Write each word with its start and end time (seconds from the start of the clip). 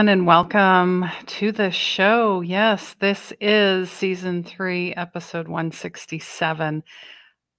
Everyone, 0.00 0.18
and 0.18 0.26
welcome 0.26 1.04
to 1.26 1.52
the 1.52 1.70
show. 1.70 2.40
Yes, 2.40 2.96
this 3.00 3.34
is 3.38 3.90
season 3.90 4.42
three, 4.42 4.94
episode 4.94 5.46
167, 5.46 6.82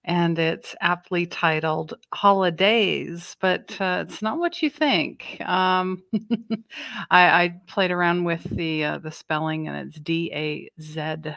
and 0.06 0.40
it's 0.40 0.76
aptly 0.82 1.28
titled 1.28 1.94
Holidaze, 2.12 3.38
but 3.40 3.80
uh, 3.80 4.06
it's 4.08 4.24
not 4.24 4.40
what 4.40 4.64
you 4.64 4.72
think. 4.72 5.40
Um, 5.42 6.02
I, 7.12 7.44
I 7.44 7.54
played 7.68 7.92
around 7.92 8.24
with 8.24 8.42
the 8.46 8.86
uh, 8.86 8.98
the 8.98 9.12
spelling, 9.12 9.68
and 9.68 9.88
it's 9.88 10.00
D 10.00 10.32
A 10.34 10.72
Z 10.82 11.36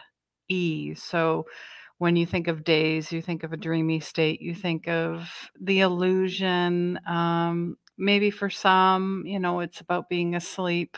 E. 0.49 0.95
So 0.95 1.45
when 1.98 2.17
you 2.17 2.25
think 2.25 2.48
of 2.48 2.64
daze, 2.64 3.13
you 3.13 3.20
think 3.20 3.43
of 3.43 3.53
a 3.53 3.59
dreamy 3.59 4.01
state, 4.01 4.41
you 4.41 4.55
think 4.55 4.89
of 4.89 5.29
the 5.61 5.81
illusion. 5.81 6.98
Um, 7.07 7.77
maybe 7.97 8.31
for 8.31 8.51
some, 8.51 9.25
you 9.27 9.39
know, 9.39 9.61
it's 9.61 9.81
about 9.81 10.09
being 10.09 10.35
asleep. 10.35 10.97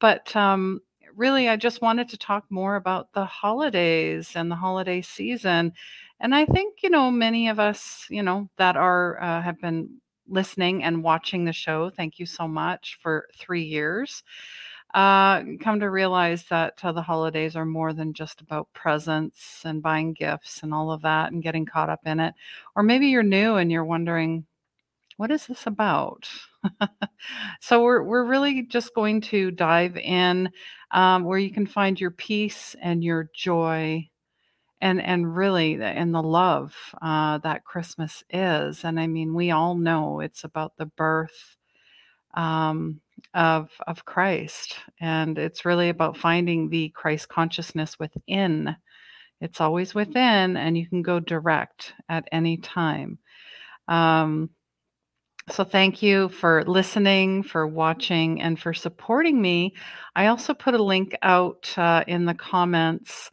But 0.00 0.34
um, 0.34 0.80
really, 1.14 1.48
I 1.48 1.56
just 1.56 1.82
wanted 1.82 2.08
to 2.10 2.16
talk 2.16 2.44
more 2.50 2.76
about 2.76 3.12
the 3.12 3.24
holidays 3.24 4.32
and 4.34 4.50
the 4.50 4.56
holiday 4.56 5.02
season. 5.02 5.72
And 6.20 6.34
I 6.34 6.44
think, 6.46 6.82
you 6.82 6.90
know, 6.90 7.10
many 7.10 7.48
of 7.48 7.58
us, 7.58 8.06
you 8.10 8.22
know, 8.22 8.48
that 8.56 8.76
are 8.76 9.20
uh, 9.22 9.42
have 9.42 9.60
been 9.60 10.00
listening 10.28 10.84
and 10.84 11.02
watching 11.02 11.44
the 11.44 11.52
show, 11.52 11.90
thank 11.90 12.18
you 12.18 12.26
so 12.26 12.46
much 12.46 12.98
for 13.02 13.26
three 13.36 13.64
years. 13.64 14.22
Uh, 14.94 15.42
come 15.60 15.78
to 15.78 15.88
realize 15.88 16.44
that 16.46 16.80
uh, 16.82 16.90
the 16.90 17.02
holidays 17.02 17.54
are 17.54 17.64
more 17.64 17.92
than 17.92 18.12
just 18.12 18.40
about 18.40 18.68
presents 18.72 19.62
and 19.64 19.82
buying 19.82 20.12
gifts 20.12 20.62
and 20.62 20.74
all 20.74 20.90
of 20.90 21.02
that 21.02 21.30
and 21.30 21.44
getting 21.44 21.64
caught 21.64 21.88
up 21.88 22.00
in 22.06 22.18
it. 22.18 22.34
Or 22.74 22.82
maybe 22.82 23.06
you're 23.06 23.22
new 23.22 23.54
and 23.54 23.70
you're 23.70 23.84
wondering, 23.84 24.44
what 25.20 25.30
is 25.30 25.46
this 25.46 25.66
about? 25.66 26.26
so 27.60 27.82
we're 27.82 28.02
we're 28.02 28.24
really 28.24 28.62
just 28.62 28.94
going 28.94 29.20
to 29.20 29.50
dive 29.50 29.98
in 29.98 30.48
um, 30.92 31.24
where 31.24 31.38
you 31.38 31.50
can 31.50 31.66
find 31.66 32.00
your 32.00 32.10
peace 32.10 32.74
and 32.80 33.04
your 33.04 33.28
joy 33.34 34.08
and 34.80 34.98
and 35.02 35.36
really 35.36 35.76
the, 35.76 35.84
and 35.84 36.14
the 36.14 36.22
love 36.22 36.74
uh, 37.02 37.36
that 37.36 37.66
Christmas 37.66 38.24
is. 38.30 38.82
And 38.82 38.98
I 38.98 39.08
mean, 39.08 39.34
we 39.34 39.50
all 39.50 39.74
know 39.74 40.20
it's 40.20 40.44
about 40.44 40.72
the 40.78 40.86
birth 40.86 41.58
um, 42.32 43.02
of 43.34 43.68
of 43.86 44.06
Christ, 44.06 44.78
and 45.02 45.36
it's 45.36 45.66
really 45.66 45.90
about 45.90 46.16
finding 46.16 46.70
the 46.70 46.88
Christ 46.96 47.28
consciousness 47.28 47.98
within. 47.98 48.74
It's 49.42 49.60
always 49.60 49.94
within, 49.94 50.56
and 50.56 50.78
you 50.78 50.88
can 50.88 51.02
go 51.02 51.20
direct 51.20 51.92
at 52.08 52.26
any 52.32 52.56
time. 52.56 53.18
Um, 53.86 54.48
so, 55.50 55.64
thank 55.64 56.02
you 56.02 56.28
for 56.28 56.64
listening, 56.64 57.42
for 57.42 57.66
watching, 57.66 58.40
and 58.40 58.58
for 58.58 58.72
supporting 58.72 59.40
me. 59.42 59.74
I 60.14 60.26
also 60.26 60.54
put 60.54 60.74
a 60.74 60.82
link 60.82 61.16
out 61.22 61.72
uh, 61.76 62.04
in 62.06 62.24
the 62.24 62.34
comments. 62.34 63.30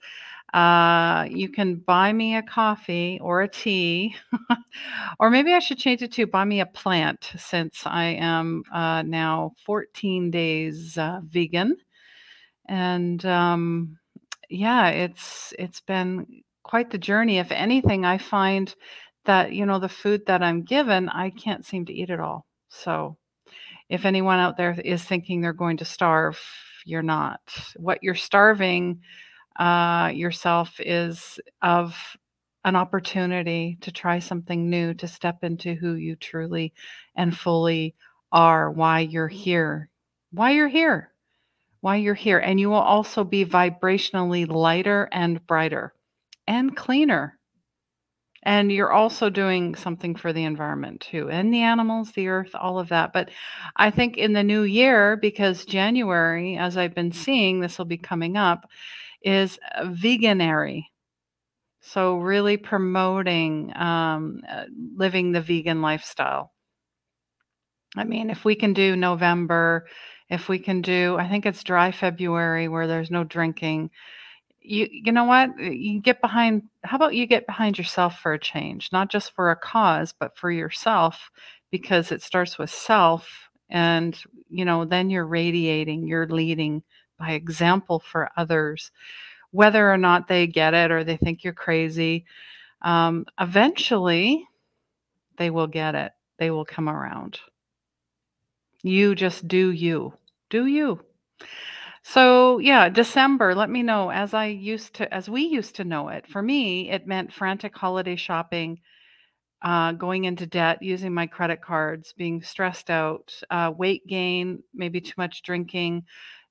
Uh, 0.54 1.28
you 1.30 1.50
can 1.50 1.76
buy 1.76 2.12
me 2.14 2.36
a 2.36 2.42
coffee 2.42 3.20
or 3.22 3.42
a 3.42 3.48
tea, 3.48 4.16
or 5.20 5.30
maybe 5.30 5.54
I 5.54 5.60
should 5.60 5.78
change 5.78 6.02
it 6.02 6.12
to 6.14 6.26
buy 6.26 6.46
me 6.46 6.62
a 6.62 6.66
plant 6.66 7.32
since 7.38 7.84
I 7.86 8.06
am 8.06 8.64
uh, 8.74 9.04
now 9.04 9.54
14 9.66 10.32
days 10.32 10.98
uh, 10.98 11.20
vegan. 11.24 11.78
And 12.68 13.24
um, 13.26 13.98
yeah, 14.50 14.90
it's 14.90 15.54
it's 15.60 15.82
been 15.82 16.44
quite 16.64 16.90
the 16.90 16.98
journey. 16.98 17.40
If 17.40 17.52
anything, 17.52 18.06
I 18.06 18.18
find 18.18 18.74
that, 19.28 19.54
you 19.54 19.66
know, 19.66 19.80
the 19.80 19.88
food 19.88 20.26
that 20.26 20.44
I'm 20.44 20.64
given, 20.64 21.08
I 21.10 21.30
can't 21.30 21.66
seem 21.66 21.86
to 21.86 21.94
eat 21.94 22.10
it 22.10 22.20
all. 22.20 22.46
So 22.70 23.18
if 23.90 24.04
anyone 24.06 24.40
out 24.40 24.58
there 24.58 24.78
is 24.84 25.04
thinking 25.04 25.40
they're 25.40 25.54
going 25.54 25.78
to 25.78 25.86
starve, 25.86 26.40
you're 26.86 27.04
not. 27.04 27.40
What 27.76 28.02
you're 28.02 28.16
starving 28.16 29.02
uh, 29.58 30.12
yourself 30.14 30.80
is 30.80 31.40
of 31.62 31.96
an 32.66 32.76
opportunity 32.76 33.78
to 33.82 33.92
try 33.92 34.20
something 34.20 34.70
new, 34.70 34.94
to 34.96 35.08
step 35.08 35.44
into 35.44 35.76
who 35.76 35.94
you 35.94 36.16
truly 36.16 36.74
and 37.16 37.38
fully 37.38 37.96
are, 38.32 38.72
why 38.72 39.00
you're 39.00 39.28
here, 39.28 39.90
why 40.32 40.52
you're 40.52 40.68
here, 40.68 41.14
why 41.80 41.96
you're 41.96 42.14
here. 42.14 42.40
And 42.40 42.60
you 42.60 42.70
will 42.70 42.76
also 42.76 43.24
be 43.24 43.46
vibrationally 43.46 44.50
lighter 44.50 45.08
and 45.12 45.46
brighter 45.48 45.94
and 46.46 46.76
cleaner 46.76 47.37
and 48.44 48.72
you're 48.72 48.92
also 48.92 49.30
doing 49.30 49.76
something 49.76 50.16
for 50.16 50.32
the 50.32 50.44
environment 50.44 51.02
too, 51.02 51.30
and 51.30 51.54
the 51.54 51.62
animals, 51.62 52.12
the 52.12 52.28
earth, 52.28 52.52
all 52.54 52.80
of 52.80 52.90
that. 52.90 53.14
But 53.14 53.30
I 53.76 53.92
think 53.92 54.18
in 54.18 54.34
the 54.34 54.44
new 54.44 54.64
year, 54.64 55.18
because 55.18 55.66
January, 55.66 56.58
as 56.58 56.78
I've 56.78 56.96
been 56.96 57.12
seeing, 57.12 57.60
this 57.60 57.78
will 57.78 57.86
be 57.86 57.98
coming 57.98 58.38
up, 58.38 58.68
is 59.22 59.60
Veganuary. 59.82 60.84
So, 61.82 62.18
really 62.18 62.58
promoting 62.58 63.72
um, 63.76 64.42
uh, 64.50 64.66
living 64.96 65.32
the 65.32 65.42
vegan 65.42 65.82
lifestyle. 65.82 66.52
I 67.96 68.04
mean, 68.04 68.30
if 68.30 68.44
we 68.44 68.56
can 68.56 68.74
do 68.74 68.96
November, 68.96 69.88
if 70.30 70.50
we 70.50 70.60
can 70.60 70.82
do, 70.82 71.16
I 71.18 71.30
think 71.30 71.46
it's 71.46 71.64
dry 71.64 71.92
February 71.92 72.68
where 72.68 72.88
there's 72.88 73.10
no 73.10 73.24
drinking 73.24 73.90
you 74.68 74.88
you 74.92 75.12
know 75.12 75.24
what? 75.24 75.58
You 75.60 76.00
get 76.02 76.22
behind 76.22 76.64
how 76.84 76.98
about 76.98 77.16
you 77.16 77.26
get 77.26 77.46
behind 77.46 77.78
yourself 77.78 78.20
for 78.20 78.34
a 78.34 78.40
change 78.40 78.90
not 78.92 79.10
just 79.10 79.34
for 79.34 79.52
a 79.52 79.56
cause 79.56 80.14
but 80.18 80.38
for 80.38 80.52
yourself 80.52 81.32
because 81.72 82.12
it 82.12 82.22
starts 82.22 82.58
with 82.58 82.70
self 82.70 83.50
and 83.70 84.18
you 84.50 84.66
know 84.66 84.86
then 84.86 85.10
you're 85.10 85.26
radiating 85.26 86.08
you're 86.08 86.28
leading 86.28 86.82
by 87.20 87.32
example 87.32 88.00
for 88.00 88.30
others 88.38 88.92
whether 89.52 89.92
or 89.92 89.98
not 89.98 90.28
they 90.28 90.48
get 90.48 90.74
it 90.74 90.92
or 90.92 91.04
they 91.04 91.18
think 91.18 91.44
you're 91.44 91.54
crazy 91.54 92.26
um, 92.84 93.26
eventually 93.40 94.48
they 95.38 95.50
will 95.50 95.68
get 95.68 95.96
it 95.96 96.12
they 96.38 96.52
will 96.52 96.66
come 96.66 96.88
around. 96.90 97.40
You 98.84 99.16
just 99.16 99.48
do 99.48 99.72
you 99.72 100.14
do 100.50 100.68
you 100.68 101.04
so, 102.10 102.60
yeah, 102.60 102.88
December, 102.90 103.54
let 103.54 103.70
me 103.70 103.84
know 103.84 104.10
as 104.12 104.34
I 104.34 104.46
used 104.48 104.94
to 104.96 105.14
as 105.14 105.30
we 105.30 105.44
used 105.44 105.76
to 105.76 105.84
know 105.84 106.08
it. 106.10 106.26
For 106.28 106.42
me, 106.42 106.90
it 106.90 107.06
meant 107.06 107.34
frantic 107.34 107.76
holiday 107.76 108.16
shopping, 108.16 108.80
uh, 109.64 109.94
going 109.94 110.26
into 110.26 110.48
debt, 110.48 110.84
using 110.84 111.14
my 111.14 111.28
credit 111.28 111.62
cards, 111.62 112.14
being 112.18 112.42
stressed 112.44 112.90
out, 112.90 113.34
uh, 113.52 113.74
weight 113.78 114.08
gain, 114.08 114.64
maybe 114.74 115.02
too 115.02 115.14
much 115.18 115.44
drinking, 115.44 116.04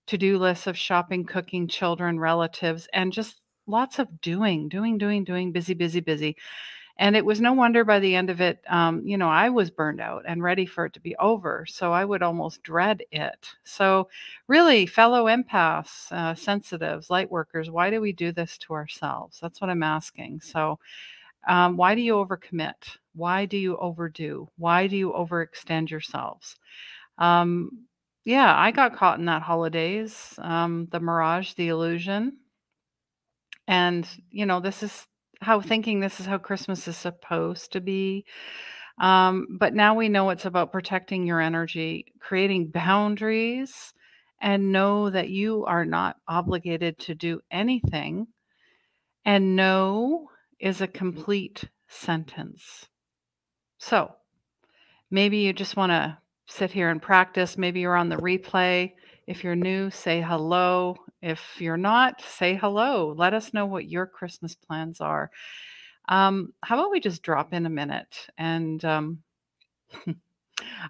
to-do 0.08 0.38
lists 0.38 0.66
of 0.66 0.78
shopping, 0.78 1.24
cooking, 1.24 1.68
children, 1.68 2.20
relatives, 2.20 2.88
and 2.92 3.12
just 3.12 3.40
lots 3.66 3.98
of 3.98 4.20
doing, 4.22 4.68
doing, 4.68 4.98
doing, 4.98 5.24
doing, 5.24 5.52
busy, 5.52 5.74
busy, 5.74 6.00
busy. 6.00 6.36
And 6.98 7.14
it 7.14 7.24
was 7.24 7.42
no 7.42 7.52
wonder 7.52 7.84
by 7.84 7.98
the 8.00 8.14
end 8.14 8.30
of 8.30 8.40
it, 8.40 8.62
um, 8.68 9.06
you 9.06 9.18
know, 9.18 9.28
I 9.28 9.50
was 9.50 9.70
burned 9.70 10.00
out 10.00 10.24
and 10.26 10.42
ready 10.42 10.64
for 10.64 10.86
it 10.86 10.94
to 10.94 11.00
be 11.00 11.14
over. 11.16 11.66
So 11.68 11.92
I 11.92 12.06
would 12.06 12.22
almost 12.22 12.62
dread 12.62 13.02
it. 13.10 13.46
So, 13.64 14.08
really, 14.48 14.86
fellow 14.86 15.26
empaths, 15.26 16.10
uh, 16.10 16.34
sensitives, 16.34 17.10
light 17.10 17.30
workers, 17.30 17.70
why 17.70 17.90
do 17.90 18.00
we 18.00 18.12
do 18.12 18.32
this 18.32 18.56
to 18.58 18.72
ourselves? 18.72 19.38
That's 19.40 19.60
what 19.60 19.68
I'm 19.68 19.82
asking. 19.82 20.40
So, 20.40 20.78
um, 21.46 21.76
why 21.76 21.94
do 21.94 22.00
you 22.00 22.14
overcommit? 22.14 22.96
Why 23.14 23.44
do 23.44 23.58
you 23.58 23.76
overdo? 23.76 24.48
Why 24.56 24.86
do 24.86 24.96
you 24.96 25.12
overextend 25.12 25.90
yourselves? 25.90 26.56
Um, 27.18 27.86
yeah, 28.24 28.58
I 28.58 28.72
got 28.72 28.96
caught 28.96 29.18
in 29.18 29.26
that 29.26 29.42
holidays, 29.42 30.34
um, 30.38 30.88
the 30.90 31.00
mirage, 31.00 31.52
the 31.54 31.68
illusion. 31.68 32.38
And, 33.68 34.08
you 34.30 34.46
know, 34.46 34.60
this 34.60 34.82
is 34.82 35.06
how 35.40 35.60
thinking 35.60 36.00
this 36.00 36.20
is 36.20 36.26
how 36.26 36.38
Christmas 36.38 36.88
is 36.88 36.96
supposed 36.96 37.72
to 37.72 37.80
be. 37.80 38.24
Um, 38.98 39.46
but 39.58 39.74
now 39.74 39.94
we 39.94 40.08
know 40.08 40.30
it's 40.30 40.46
about 40.46 40.72
protecting 40.72 41.26
your 41.26 41.40
energy, 41.40 42.06
creating 42.20 42.68
boundaries, 42.68 43.92
and 44.40 44.72
know 44.72 45.10
that 45.10 45.28
you 45.28 45.64
are 45.64 45.84
not 45.84 46.16
obligated 46.28 46.98
to 47.00 47.14
do 47.14 47.40
anything. 47.50 48.26
And 49.24 49.56
no 49.56 50.30
is 50.58 50.80
a 50.80 50.86
complete 50.86 51.64
sentence. 51.88 52.88
So 53.78 54.12
maybe 55.10 55.38
you 55.38 55.52
just 55.52 55.76
want 55.76 55.90
to 55.90 56.18
sit 56.46 56.70
here 56.70 56.90
and 56.90 57.02
practice. 57.02 57.58
Maybe 57.58 57.80
you're 57.80 57.96
on 57.96 58.08
the 58.08 58.16
replay. 58.16 58.92
If 59.26 59.42
you're 59.42 59.56
new, 59.56 59.90
say 59.90 60.20
hello. 60.20 60.96
If 61.26 61.60
you're 61.60 61.76
not, 61.76 62.20
say 62.20 62.54
hello. 62.54 63.12
Let 63.18 63.34
us 63.34 63.52
know 63.52 63.66
what 63.66 63.90
your 63.90 64.06
Christmas 64.06 64.54
plans 64.54 65.00
are. 65.00 65.32
Um, 66.08 66.52
how 66.62 66.78
about 66.78 66.92
we 66.92 67.00
just 67.00 67.24
drop 67.24 67.52
in 67.52 67.66
a 67.66 67.70
minute? 67.70 68.28
And 68.38 68.84
um, 68.84 69.18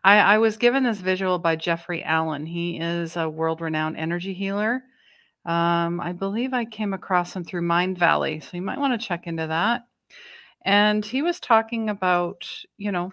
I, 0.04 0.18
I 0.18 0.36
was 0.36 0.58
given 0.58 0.82
this 0.82 0.98
visual 0.98 1.38
by 1.38 1.56
Jeffrey 1.56 2.04
Allen. 2.04 2.44
He 2.44 2.78
is 2.78 3.16
a 3.16 3.30
world 3.30 3.62
renowned 3.62 3.96
energy 3.96 4.34
healer. 4.34 4.82
Um, 5.46 6.02
I 6.02 6.12
believe 6.12 6.52
I 6.52 6.66
came 6.66 6.92
across 6.92 7.34
him 7.34 7.42
through 7.42 7.62
Mindvalley. 7.62 8.42
So 8.42 8.50
you 8.58 8.62
might 8.62 8.78
want 8.78 9.00
to 9.00 9.06
check 9.06 9.26
into 9.26 9.46
that. 9.46 9.86
And 10.66 11.02
he 11.02 11.22
was 11.22 11.40
talking 11.40 11.88
about, 11.88 12.46
you 12.76 12.92
know, 12.92 13.10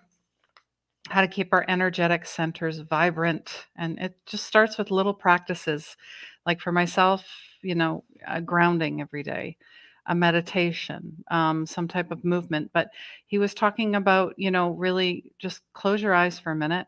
how 1.10 1.22
to 1.22 1.28
keep 1.28 1.54
our 1.54 1.64
energetic 1.70 2.26
centers 2.26 2.80
vibrant. 2.80 3.68
And 3.78 3.98
it 4.00 4.18
just 4.26 4.46
starts 4.46 4.78
with 4.78 4.92
little 4.92 5.14
practices. 5.14 5.96
Like 6.46 6.60
for 6.60 6.72
myself, 6.72 7.26
you 7.62 7.76
know, 7.76 8.04
grounding 8.46 9.02
every 9.02 9.24
day, 9.24 9.58
a 10.06 10.16
meditation, 10.16 11.24
um, 11.32 11.66
some 11.66 11.88
type 11.88 12.12
of 12.12 12.26
movement. 12.26 12.72
But 12.74 12.90
he 13.26 13.38
was 13.38 13.54
talking 13.54 13.96
about, 13.96 14.34
you 14.38 14.52
know, 14.52 14.72
really 14.72 15.32
just 15.40 15.62
close 15.74 16.02
your 16.02 16.14
eyes 16.14 16.40
for 16.40 16.52
a 16.52 16.56
minute. 16.56 16.88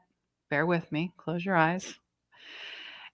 Bear 0.50 0.66
with 0.66 0.92
me, 0.92 1.14
close 1.18 1.46
your 1.46 1.56
eyes. 1.56 1.96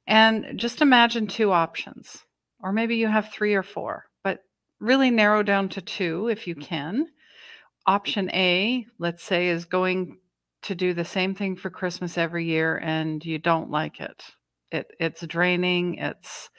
And 0.07 0.59
just 0.59 0.81
imagine 0.81 1.27
two 1.27 1.51
options, 1.51 2.25
or 2.59 2.71
maybe 2.73 2.95
you 2.95 3.07
have 3.07 3.29
three 3.31 3.53
or 3.53 3.63
four, 3.63 4.05
but 4.23 4.43
really 4.79 5.11
narrow 5.11 5.43
down 5.43 5.69
to 5.69 5.81
two 5.81 6.27
if 6.27 6.47
you 6.47 6.55
can. 6.55 7.07
Option 7.85 8.29
A, 8.31 8.85
let's 8.97 9.23
say, 9.23 9.47
is 9.47 9.65
going 9.65 10.17
to 10.63 10.75
do 10.75 10.93
the 10.93 11.05
same 11.05 11.35
thing 11.35 11.55
for 11.55 11.69
Christmas 11.69 12.17
every 12.17 12.45
year 12.45 12.77
and 12.77 13.23
you 13.23 13.37
don't 13.37 13.71
like 13.71 13.99
it. 13.99 14.23
It 14.71 14.91
it's 14.99 15.25
draining, 15.25 15.95
it's 15.95 16.49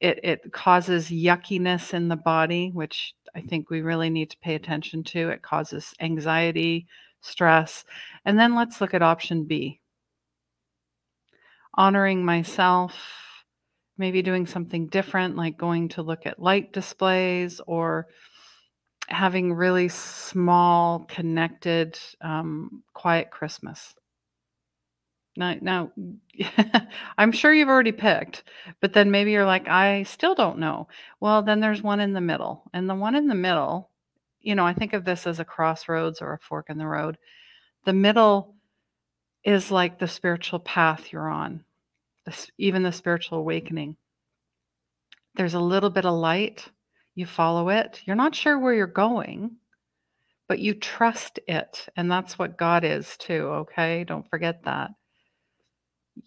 it 0.00 0.20
it 0.22 0.52
causes 0.52 1.08
yuckiness 1.10 1.94
in 1.94 2.08
the 2.08 2.16
body, 2.16 2.70
which 2.72 3.14
I 3.34 3.40
think 3.42 3.70
we 3.70 3.82
really 3.82 4.10
need 4.10 4.30
to 4.30 4.38
pay 4.38 4.54
attention 4.54 5.04
to. 5.04 5.30
It 5.30 5.42
causes 5.42 5.94
anxiety, 6.00 6.86
stress. 7.20 7.84
And 8.24 8.38
then 8.38 8.54
let's 8.54 8.80
look 8.80 8.94
at 8.94 9.02
option 9.02 9.44
B. 9.44 9.80
Honoring 11.74 12.24
myself, 12.24 13.44
maybe 13.96 14.22
doing 14.22 14.46
something 14.46 14.88
different 14.88 15.36
like 15.36 15.56
going 15.56 15.88
to 15.90 16.02
look 16.02 16.26
at 16.26 16.40
light 16.40 16.72
displays 16.72 17.60
or 17.66 18.06
having 19.08 19.52
really 19.52 19.88
small, 19.88 21.00
connected, 21.08 21.98
um, 22.20 22.82
quiet 22.94 23.30
Christmas. 23.30 23.94
Now, 25.40 25.56
now 25.60 25.92
I'm 27.18 27.32
sure 27.32 27.54
you've 27.54 27.70
already 27.70 27.92
picked, 27.92 28.44
but 28.80 28.92
then 28.92 29.10
maybe 29.10 29.32
you're 29.32 29.46
like, 29.46 29.66
I 29.68 30.02
still 30.02 30.34
don't 30.34 30.58
know. 30.58 30.86
Well, 31.18 31.42
then 31.42 31.60
there's 31.60 31.82
one 31.82 31.98
in 31.98 32.12
the 32.12 32.20
middle. 32.20 32.62
And 32.74 32.88
the 32.88 32.94
one 32.94 33.14
in 33.14 33.26
the 33.26 33.34
middle, 33.34 33.88
you 34.42 34.54
know, 34.54 34.66
I 34.66 34.74
think 34.74 34.92
of 34.92 35.06
this 35.06 35.26
as 35.26 35.40
a 35.40 35.44
crossroads 35.44 36.20
or 36.20 36.34
a 36.34 36.38
fork 36.38 36.68
in 36.68 36.76
the 36.76 36.86
road. 36.86 37.16
The 37.86 37.94
middle 37.94 38.54
is 39.42 39.70
like 39.70 39.98
the 39.98 40.06
spiritual 40.06 40.58
path 40.58 41.10
you're 41.10 41.30
on, 41.30 41.64
even 42.58 42.82
the 42.82 42.92
spiritual 42.92 43.38
awakening. 43.38 43.96
There's 45.36 45.54
a 45.54 45.60
little 45.60 45.90
bit 45.90 46.04
of 46.04 46.14
light 46.14 46.68
you 47.14 47.24
follow 47.24 47.70
it. 47.70 48.02
You're 48.04 48.16
not 48.16 48.34
sure 48.34 48.58
where 48.58 48.74
you're 48.74 48.86
going, 48.86 49.56
but 50.48 50.58
you 50.58 50.74
trust 50.74 51.38
it. 51.48 51.88
And 51.96 52.10
that's 52.10 52.38
what 52.38 52.58
God 52.58 52.84
is 52.84 53.16
too, 53.16 53.48
okay? 53.48 54.04
Don't 54.04 54.28
forget 54.28 54.64
that. 54.64 54.90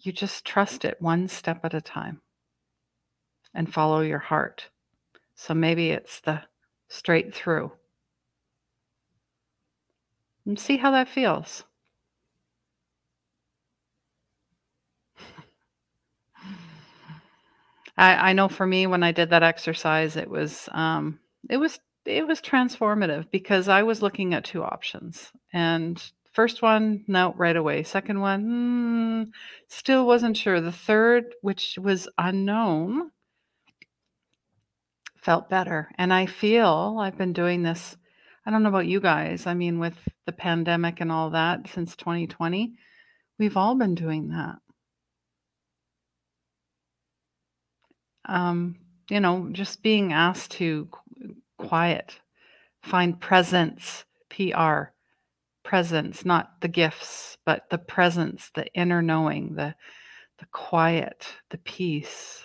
You 0.00 0.12
just 0.12 0.44
trust 0.44 0.84
it 0.84 1.00
one 1.00 1.28
step 1.28 1.64
at 1.64 1.74
a 1.74 1.80
time 1.80 2.20
and 3.54 3.72
follow 3.72 4.00
your 4.00 4.18
heart. 4.18 4.70
So 5.34 5.54
maybe 5.54 5.90
it's 5.90 6.20
the 6.20 6.42
straight 6.88 7.34
through. 7.34 7.72
And 10.46 10.58
see 10.58 10.76
how 10.76 10.90
that 10.90 11.08
feels. 11.08 11.64
I, 17.96 18.30
I 18.30 18.32
know 18.32 18.48
for 18.48 18.66
me 18.66 18.86
when 18.86 19.02
I 19.02 19.12
did 19.12 19.30
that 19.30 19.42
exercise, 19.42 20.16
it 20.16 20.28
was 20.28 20.68
um, 20.72 21.20
it 21.48 21.56
was 21.56 21.78
it 22.04 22.26
was 22.26 22.40
transformative 22.40 23.30
because 23.30 23.68
I 23.68 23.82
was 23.82 24.02
looking 24.02 24.34
at 24.34 24.44
two 24.44 24.62
options, 24.62 25.32
and 25.52 26.02
first 26.34 26.62
one, 26.62 27.04
no, 27.08 27.34
right 27.36 27.56
away. 27.56 27.82
Second 27.82 28.20
one, 28.20 29.26
mm, 29.26 29.30
still 29.68 30.06
wasn't 30.06 30.36
sure. 30.36 30.60
The 30.60 30.72
third, 30.72 31.34
which 31.42 31.78
was 31.80 32.08
unknown, 32.18 33.10
felt 35.16 35.48
better, 35.48 35.90
and 35.96 36.12
I 36.12 36.26
feel 36.26 36.98
I've 37.00 37.18
been 37.18 37.32
doing 37.32 37.62
this. 37.62 37.96
I 38.46 38.50
don't 38.50 38.62
know 38.62 38.68
about 38.68 38.86
you 38.86 39.00
guys. 39.00 39.46
I 39.46 39.54
mean, 39.54 39.78
with 39.78 39.96
the 40.26 40.32
pandemic 40.32 41.00
and 41.00 41.10
all 41.10 41.30
that 41.30 41.68
since 41.68 41.96
2020, 41.96 42.74
we've 43.38 43.56
all 43.56 43.74
been 43.74 43.94
doing 43.94 44.28
that. 44.28 44.58
um, 48.26 48.76
you 49.10 49.20
know, 49.20 49.48
just 49.52 49.82
being 49.82 50.12
asked 50.12 50.52
to 50.52 50.88
quiet, 51.58 52.20
find 52.82 53.20
presence, 53.20 54.04
PR, 54.30 54.92
presence, 55.64 56.24
not 56.24 56.60
the 56.60 56.68
gifts, 56.68 57.36
but 57.44 57.68
the 57.70 57.78
presence, 57.78 58.50
the 58.54 58.66
inner 58.74 59.02
knowing, 59.02 59.54
the 59.54 59.74
the 60.38 60.46
quiet, 60.52 61.26
the 61.50 61.58
peace. 61.58 62.44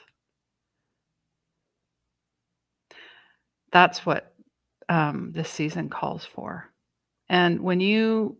That's 3.71 4.05
what 4.05 4.33
um, 4.87 5.31
this 5.33 5.49
season 5.49 5.89
calls 5.89 6.25
for. 6.25 6.71
And 7.29 7.61
when 7.61 7.79
you 7.79 8.37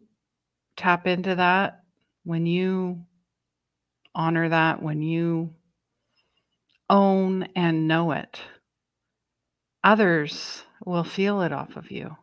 tap 0.75 1.07
into 1.07 1.35
that, 1.35 1.83
when 2.23 2.45
you 2.45 3.05
honor 4.15 4.49
that, 4.49 4.81
when 4.81 5.01
you 5.01 5.53
own 6.89 7.43
and 7.55 7.87
know 7.87 8.11
it, 8.11 8.39
others 9.83 10.63
will 10.85 11.03
feel 11.03 11.41
it 11.41 11.51
off 11.51 11.75
of 11.75 11.91
you. 11.91 12.15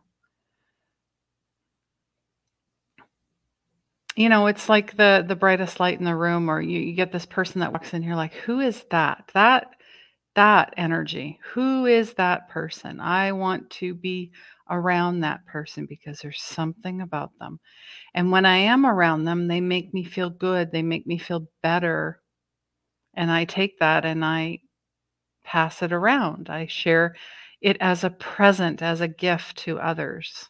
You 4.17 4.29
know, 4.29 4.47
it's 4.47 4.67
like 4.67 4.97
the 4.97 5.23
the 5.27 5.35
brightest 5.35 5.79
light 5.79 5.99
in 5.99 6.05
the 6.05 6.15
room, 6.15 6.49
or 6.49 6.59
you, 6.61 6.79
you 6.79 6.93
get 6.93 7.11
this 7.13 7.25
person 7.25 7.61
that 7.61 7.71
walks 7.71 7.93
in, 7.93 8.03
you're 8.03 8.15
like, 8.17 8.33
who 8.33 8.59
is 8.59 8.83
that? 8.91 9.31
That 9.33 9.67
that 10.35 10.73
energy. 10.77 11.39
Who 11.53 11.85
is 11.85 12.13
that 12.15 12.49
person? 12.49 12.99
I 12.99 13.31
want 13.33 13.69
to 13.71 13.93
be 13.95 14.31
around 14.69 15.21
that 15.21 15.45
person 15.45 15.85
because 15.87 16.19
there's 16.19 16.41
something 16.41 17.01
about 17.01 17.31
them. 17.39 17.59
And 18.15 18.31
when 18.31 18.45
I 18.45 18.57
am 18.57 18.85
around 18.85 19.25
them, 19.25 19.47
they 19.47 19.61
make 19.61 19.93
me 19.93 20.03
feel 20.05 20.29
good. 20.31 20.71
They 20.71 20.83
make 20.83 21.07
me 21.07 21.19
feel 21.19 21.47
better 21.63 22.21
and 23.15 23.31
I 23.31 23.45
take 23.45 23.79
that 23.79 24.05
and 24.05 24.23
I 24.23 24.61
pass 25.43 25.81
it 25.83 25.93
around. 25.93 26.49
I 26.49 26.67
share 26.67 27.15
it 27.61 27.77
as 27.81 28.03
a 28.03 28.11
present, 28.11 28.81
as 28.81 29.01
a 29.01 29.07
gift 29.09 29.57
to 29.59 29.79
others. 29.79 30.49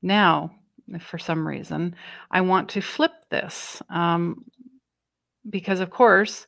Now, 0.00 0.52
for 1.00 1.18
some 1.18 1.46
reason, 1.46 1.94
I 2.30 2.40
want 2.40 2.68
to 2.70 2.80
flip 2.80 3.12
this 3.30 3.82
um, 3.90 4.44
because, 5.48 5.80
of 5.80 5.90
course, 5.90 6.46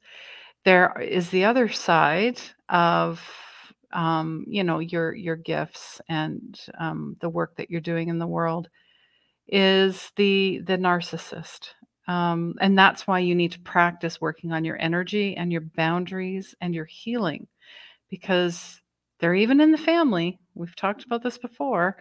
there 0.64 1.00
is 1.00 1.30
the 1.30 1.44
other 1.44 1.68
side 1.68 2.40
of 2.68 3.22
um, 3.92 4.44
you 4.46 4.64
know 4.64 4.80
your 4.80 5.14
your 5.14 5.36
gifts 5.36 6.00
and 6.08 6.60
um, 6.78 7.16
the 7.20 7.28
work 7.28 7.56
that 7.56 7.70
you're 7.70 7.80
doing 7.80 8.08
in 8.08 8.18
the 8.18 8.26
world 8.26 8.68
is 9.46 10.12
the 10.16 10.60
the 10.66 10.76
narcissist 10.76 11.70
um, 12.08 12.54
and 12.60 12.76
that's 12.76 13.06
why 13.06 13.18
you 13.18 13.34
need 13.34 13.52
to 13.52 13.60
practice 13.60 14.20
working 14.20 14.50
on 14.50 14.64
your 14.64 14.80
energy 14.80 15.36
and 15.36 15.52
your 15.52 15.60
boundaries 15.60 16.54
and 16.62 16.74
your 16.74 16.86
healing 16.86 17.46
because 18.08 18.80
they're 19.20 19.34
even 19.34 19.60
in 19.60 19.72
the 19.72 19.78
family. 19.78 20.38
We've 20.54 20.74
talked 20.74 21.04
about 21.04 21.22
this 21.22 21.36
before. 21.36 21.98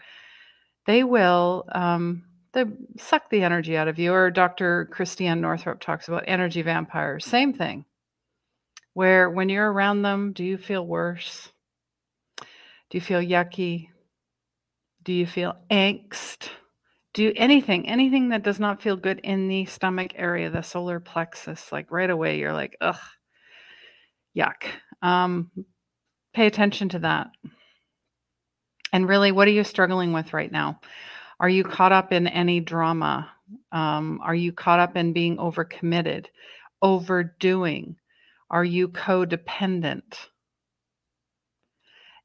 They 0.85 1.03
will 1.03 1.65
um, 1.73 2.23
they 2.65 2.65
suck 2.97 3.29
the 3.29 3.43
energy 3.43 3.77
out 3.77 3.87
of 3.87 3.99
you. 3.99 4.13
Or 4.13 4.31
Dr. 4.31 4.89
Christiane 4.91 5.41
Northrup 5.41 5.79
talks 5.79 6.07
about 6.07 6.23
energy 6.27 6.61
vampires. 6.61 7.25
Same 7.25 7.53
thing. 7.53 7.85
Where 8.93 9.29
when 9.29 9.49
you're 9.49 9.71
around 9.71 10.01
them, 10.01 10.33
do 10.33 10.43
you 10.43 10.57
feel 10.57 10.85
worse? 10.85 11.49
Do 12.39 12.97
you 12.97 13.01
feel 13.01 13.21
yucky? 13.21 13.89
Do 15.03 15.13
you 15.13 15.27
feel 15.27 15.55
angst? 15.69 16.49
do 17.17 17.33
anything, 17.35 17.89
anything 17.89 18.29
that 18.29 18.43
does 18.43 18.59
not 18.59 18.79
feel 18.79 18.95
good 18.95 19.19
in 19.23 19.47
the 19.47 19.65
stomach 19.65 20.11
area, 20.15 20.51
the 20.51 20.61
solar 20.61 20.99
plexus, 20.99 21.71
like 21.71 21.91
right 21.91 22.11
away, 22.11 22.37
you're 22.37 22.53
like, 22.53 22.77
ugh, 22.79 22.99
yuck. 24.37 24.65
Um, 25.01 25.49
pay 26.35 26.45
attention 26.45 26.89
to 26.89 26.99
that. 26.99 27.29
And 28.93 29.09
really, 29.09 29.31
what 29.31 29.47
are 29.47 29.51
you 29.51 29.63
struggling 29.63 30.13
with 30.13 30.31
right 30.31 30.51
now? 30.51 30.79
Are 31.39 31.49
you 31.49 31.63
caught 31.63 31.91
up 31.91 32.11
in 32.11 32.27
any 32.27 32.59
drama? 32.59 33.29
Um, 33.71 34.19
are 34.23 34.35
you 34.35 34.51
caught 34.51 34.79
up 34.79 34.97
in 34.97 35.13
being 35.13 35.37
overcommitted, 35.37 36.27
overdoing? 36.81 37.95
Are 38.49 38.65
you 38.65 38.89
codependent? 38.89 40.27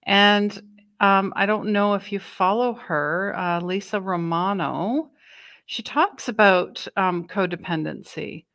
And 0.05 0.63
um, 1.01 1.33
I 1.37 1.47
don't 1.47 1.73
know 1.73 1.95
if 1.95 2.13
you 2.13 2.21
follow 2.21 2.75
her, 2.75 3.35
uh, 3.37 3.61
Lisa 3.61 4.01
Romano. 4.01 5.11
She 5.67 5.83
talks 5.83 6.29
about 6.29 6.87
um, 6.97 7.27
codependency, 7.27 8.47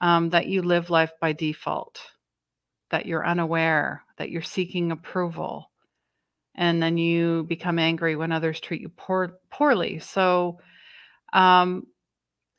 um, 0.00 0.30
that 0.30 0.46
you 0.46 0.62
live 0.62 0.90
life 0.90 1.12
by 1.20 1.32
default, 1.32 2.00
that 2.90 3.06
you're 3.06 3.26
unaware, 3.26 4.02
that 4.18 4.30
you're 4.30 4.42
seeking 4.42 4.90
approval, 4.90 5.70
and 6.54 6.82
then 6.82 6.98
you 6.98 7.44
become 7.48 7.78
angry 7.78 8.16
when 8.16 8.32
others 8.32 8.60
treat 8.60 8.80
you 8.80 8.90
poor, 8.90 9.34
poorly. 9.50 9.98
So, 9.98 10.58
um, 11.32 11.86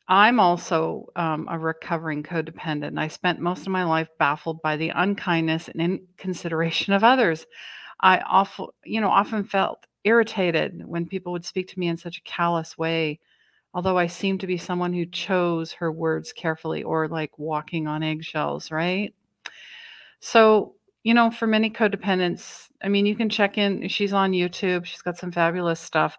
I'm 0.08 0.40
also 0.40 1.06
um, 1.16 1.48
a 1.50 1.58
recovering 1.58 2.24
codependent. 2.24 3.00
I 3.00 3.08
spent 3.08 3.40
most 3.40 3.62
of 3.62 3.70
my 3.70 3.86
life 3.86 4.10
baffled 4.20 4.62
by 4.62 4.76
the 4.76 4.90
unkindness 4.90 5.70
and 5.70 5.82
inconsideration 5.82 6.94
of 6.94 7.04
others. 7.04 7.46
I 8.02 8.20
awful, 8.20 8.74
you 8.84 9.00
know, 9.00 9.10
often 9.10 9.46
felt 9.46 9.86
irritated 10.04 10.84
when 10.86 11.08
people 11.08 11.32
would 11.32 11.46
speak 11.46 11.70
to 11.70 11.80
me 11.80 11.88
in 11.88 11.96
such 11.98 12.18
a 12.18 12.24
callous 12.24 12.78
way, 12.78 13.20
although 13.74 13.98
I 13.98 14.08
seemed 14.08 14.42
to 14.42 14.48
be 14.48 14.58
someone 14.58 14.94
who 14.94 15.06
chose 15.06 15.72
her 15.74 15.92
words 15.92 16.34
carefully 16.34 16.84
or 16.84 17.08
like 17.08 17.40
walking 17.40 17.88
on 17.88 18.04
eggshells, 18.04 18.72
right? 18.72 19.14
So, 20.20 20.76
you 21.04 21.14
know, 21.14 21.30
for 21.32 21.48
many 21.48 21.70
codependents, 21.70 22.70
I 22.84 22.90
mean, 22.90 23.06
you 23.06 23.16
can 23.16 23.30
check 23.30 23.58
in. 23.58 23.88
She's 23.88 24.14
on 24.14 24.32
YouTube. 24.32 24.86
She's 24.86 25.02
got 25.02 25.18
some 25.18 25.32
fabulous 25.32 25.80
stuff. 25.80 26.18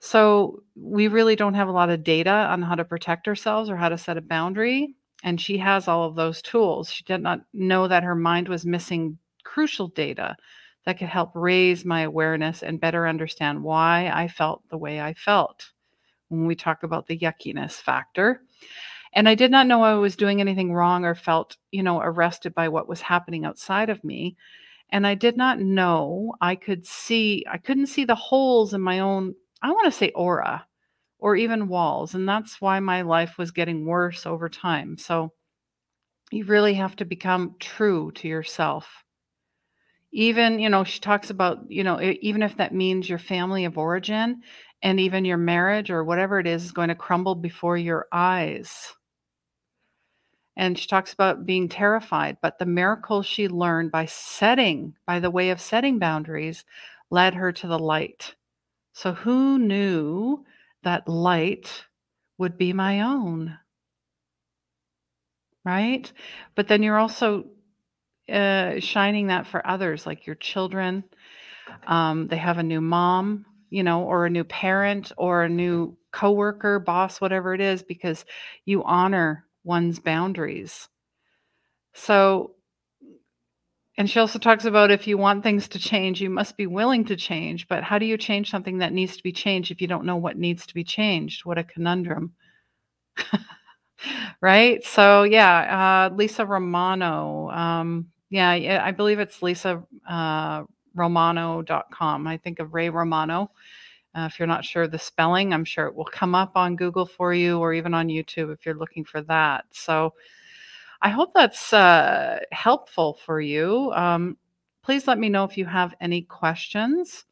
So, 0.00 0.62
we 0.74 1.08
really 1.08 1.36
don't 1.36 1.54
have 1.54 1.68
a 1.68 1.72
lot 1.72 1.90
of 1.90 2.04
data 2.04 2.30
on 2.30 2.62
how 2.62 2.74
to 2.74 2.84
protect 2.84 3.26
ourselves 3.28 3.70
or 3.70 3.76
how 3.76 3.88
to 3.88 3.98
set 3.98 4.18
a 4.18 4.22
boundary. 4.22 4.94
And 5.22 5.40
she 5.40 5.56
has 5.58 5.88
all 5.88 6.04
of 6.04 6.16
those 6.16 6.42
tools. 6.42 6.90
She 6.90 7.04
did 7.04 7.22
not 7.22 7.40
know 7.54 7.88
that 7.88 8.02
her 8.02 8.14
mind 8.14 8.48
was 8.48 8.66
missing 8.66 9.18
crucial 9.44 9.88
data 9.88 10.36
that 10.84 10.98
could 10.98 11.08
help 11.08 11.30
raise 11.34 11.84
my 11.84 12.02
awareness 12.02 12.62
and 12.62 12.80
better 12.80 13.08
understand 13.08 13.62
why 13.62 14.10
I 14.12 14.28
felt 14.28 14.62
the 14.68 14.76
way 14.76 15.00
I 15.00 15.14
felt 15.14 15.70
when 16.28 16.46
we 16.46 16.54
talk 16.54 16.82
about 16.82 17.06
the 17.06 17.18
yuckiness 17.18 17.74
factor. 17.74 18.42
And 19.14 19.28
I 19.28 19.34
did 19.34 19.50
not 19.50 19.66
know 19.66 19.82
I 19.82 19.94
was 19.94 20.16
doing 20.16 20.40
anything 20.40 20.72
wrong 20.72 21.04
or 21.04 21.14
felt, 21.14 21.56
you 21.70 21.82
know, 21.82 22.00
arrested 22.00 22.54
by 22.54 22.68
what 22.68 22.88
was 22.88 23.00
happening 23.00 23.44
outside 23.44 23.88
of 23.88 24.02
me. 24.02 24.36
And 24.90 25.06
I 25.06 25.14
did 25.14 25.36
not 25.36 25.60
know 25.60 26.34
I 26.40 26.56
could 26.56 26.86
see, 26.86 27.44
I 27.50 27.58
couldn't 27.58 27.86
see 27.86 28.04
the 28.04 28.14
holes 28.14 28.74
in 28.74 28.80
my 28.80 28.98
own, 29.00 29.34
I 29.62 29.70
want 29.70 29.86
to 29.86 29.92
say 29.92 30.10
aura 30.10 30.66
or 31.18 31.36
even 31.36 31.68
walls. 31.68 32.14
And 32.14 32.28
that's 32.28 32.60
why 32.60 32.80
my 32.80 33.02
life 33.02 33.38
was 33.38 33.50
getting 33.52 33.86
worse 33.86 34.26
over 34.26 34.48
time. 34.48 34.98
So 34.98 35.32
you 36.30 36.44
really 36.44 36.74
have 36.74 36.96
to 36.96 37.04
become 37.04 37.54
true 37.60 38.10
to 38.16 38.28
yourself 38.28 39.04
even 40.14 40.60
you 40.60 40.68
know 40.68 40.84
she 40.84 41.00
talks 41.00 41.28
about 41.28 41.58
you 41.68 41.82
know 41.82 42.00
even 42.00 42.42
if 42.42 42.56
that 42.56 42.72
means 42.72 43.08
your 43.08 43.18
family 43.18 43.64
of 43.64 43.76
origin 43.76 44.40
and 44.82 45.00
even 45.00 45.24
your 45.24 45.36
marriage 45.36 45.90
or 45.90 46.04
whatever 46.04 46.38
it 46.38 46.46
is 46.46 46.64
is 46.64 46.72
going 46.72 46.88
to 46.88 46.94
crumble 46.94 47.34
before 47.34 47.76
your 47.76 48.06
eyes 48.12 48.94
and 50.56 50.78
she 50.78 50.86
talks 50.86 51.12
about 51.12 51.46
being 51.46 51.68
terrified 51.68 52.36
but 52.42 52.58
the 52.58 52.66
miracles 52.66 53.26
she 53.26 53.48
learned 53.48 53.90
by 53.90 54.04
setting 54.06 54.94
by 55.06 55.20
the 55.20 55.30
way 55.30 55.50
of 55.50 55.60
setting 55.60 55.98
boundaries 55.98 56.64
led 57.10 57.34
her 57.34 57.52
to 57.52 57.66
the 57.66 57.78
light. 57.78 58.34
So 58.92 59.12
who 59.12 59.58
knew 59.58 60.44
that 60.82 61.08
light 61.08 61.84
would 62.38 62.58
be 62.58 62.72
my 62.72 63.00
own? 63.00 63.58
Right? 65.64 66.12
But 66.54 66.68
then 66.68 66.82
you're 66.82 66.98
also 66.98 67.46
uh, 68.30 68.80
shining 68.80 69.28
that 69.28 69.46
for 69.46 69.66
others, 69.66 70.06
like 70.06 70.26
your 70.26 70.36
children. 70.36 71.04
Um, 71.86 72.26
they 72.26 72.36
have 72.36 72.58
a 72.58 72.62
new 72.62 72.80
mom, 72.80 73.46
you 73.70 73.82
know, 73.82 74.02
or 74.02 74.26
a 74.26 74.30
new 74.30 74.44
parent 74.44 75.12
or 75.16 75.44
a 75.44 75.48
new 75.48 75.96
coworker, 76.12 76.78
boss, 76.78 77.20
whatever 77.20 77.54
it 77.54 77.60
is, 77.60 77.82
because 77.82 78.24
you 78.64 78.82
honor 78.84 79.43
one's 79.64 79.98
boundaries. 79.98 80.88
So, 81.94 82.54
and 83.96 84.10
she 84.10 84.18
also 84.18 84.38
talks 84.38 84.64
about 84.64 84.90
if 84.90 85.06
you 85.06 85.16
want 85.16 85.42
things 85.42 85.68
to 85.68 85.78
change, 85.78 86.20
you 86.20 86.30
must 86.30 86.56
be 86.56 86.66
willing 86.66 87.04
to 87.06 87.16
change. 87.16 87.68
But 87.68 87.84
how 87.84 87.98
do 87.98 88.06
you 88.06 88.18
change 88.18 88.50
something 88.50 88.78
that 88.78 88.92
needs 88.92 89.16
to 89.16 89.22
be 89.22 89.32
changed 89.32 89.70
if 89.70 89.80
you 89.80 89.86
don't 89.86 90.04
know 90.04 90.16
what 90.16 90.36
needs 90.36 90.66
to 90.66 90.74
be 90.74 90.84
changed? 90.84 91.44
What 91.44 91.58
a 91.58 91.64
conundrum. 91.64 92.32
right? 94.40 94.84
So, 94.84 95.22
yeah, 95.22 96.08
uh, 96.10 96.14
Lisa 96.14 96.44
Romano. 96.44 97.50
Um, 97.50 98.08
yeah, 98.30 98.82
I 98.84 98.90
believe 98.90 99.20
it's 99.20 99.42
Lisa 99.42 99.84
uh, 100.08 100.64
Romano.com. 100.94 102.26
I 102.26 102.36
think 102.36 102.58
of 102.58 102.74
Ray 102.74 102.90
Romano. 102.90 103.50
Uh, 104.14 104.28
if 104.30 104.38
you're 104.38 104.46
not 104.46 104.64
sure 104.64 104.84
of 104.84 104.90
the 104.90 104.98
spelling, 104.98 105.52
I'm 105.52 105.64
sure 105.64 105.86
it 105.86 105.94
will 105.94 106.04
come 106.04 106.34
up 106.34 106.52
on 106.56 106.76
Google 106.76 107.06
for 107.06 107.34
you 107.34 107.58
or 107.58 107.72
even 107.72 107.94
on 107.94 108.08
YouTube 108.08 108.52
if 108.52 108.64
you're 108.64 108.76
looking 108.76 109.04
for 109.04 109.22
that. 109.22 109.64
So 109.72 110.14
I 111.02 111.08
hope 111.08 111.32
that's 111.34 111.72
uh, 111.72 112.40
helpful 112.52 113.18
for 113.24 113.40
you. 113.40 113.92
Um, 113.94 114.36
please 114.82 115.06
let 115.06 115.18
me 115.18 115.28
know 115.28 115.44
if 115.44 115.58
you 115.58 115.66
have 115.66 115.94
any 116.00 116.22
questions. 116.22 117.24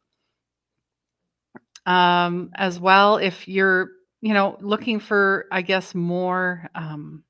Um, 1.85 2.51
as 2.55 2.79
well, 2.79 3.17
if 3.17 3.47
you're, 3.47 3.89
you 4.21 4.33
know, 4.33 4.57
looking 4.61 4.99
for, 4.99 5.47
I 5.51 5.61
guess, 5.61 5.95
more 5.95 6.69
um, 6.75 7.23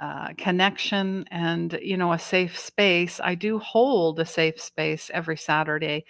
uh, 0.00 0.28
connection 0.36 1.24
and 1.30 1.78
you 1.80 1.96
know 1.96 2.12
a 2.12 2.18
safe 2.18 2.58
space 2.58 3.20
i 3.22 3.34
do 3.34 3.60
hold 3.60 4.18
a 4.18 4.26
safe 4.26 4.60
space 4.60 5.08
every 5.14 5.36
saturday 5.36 6.04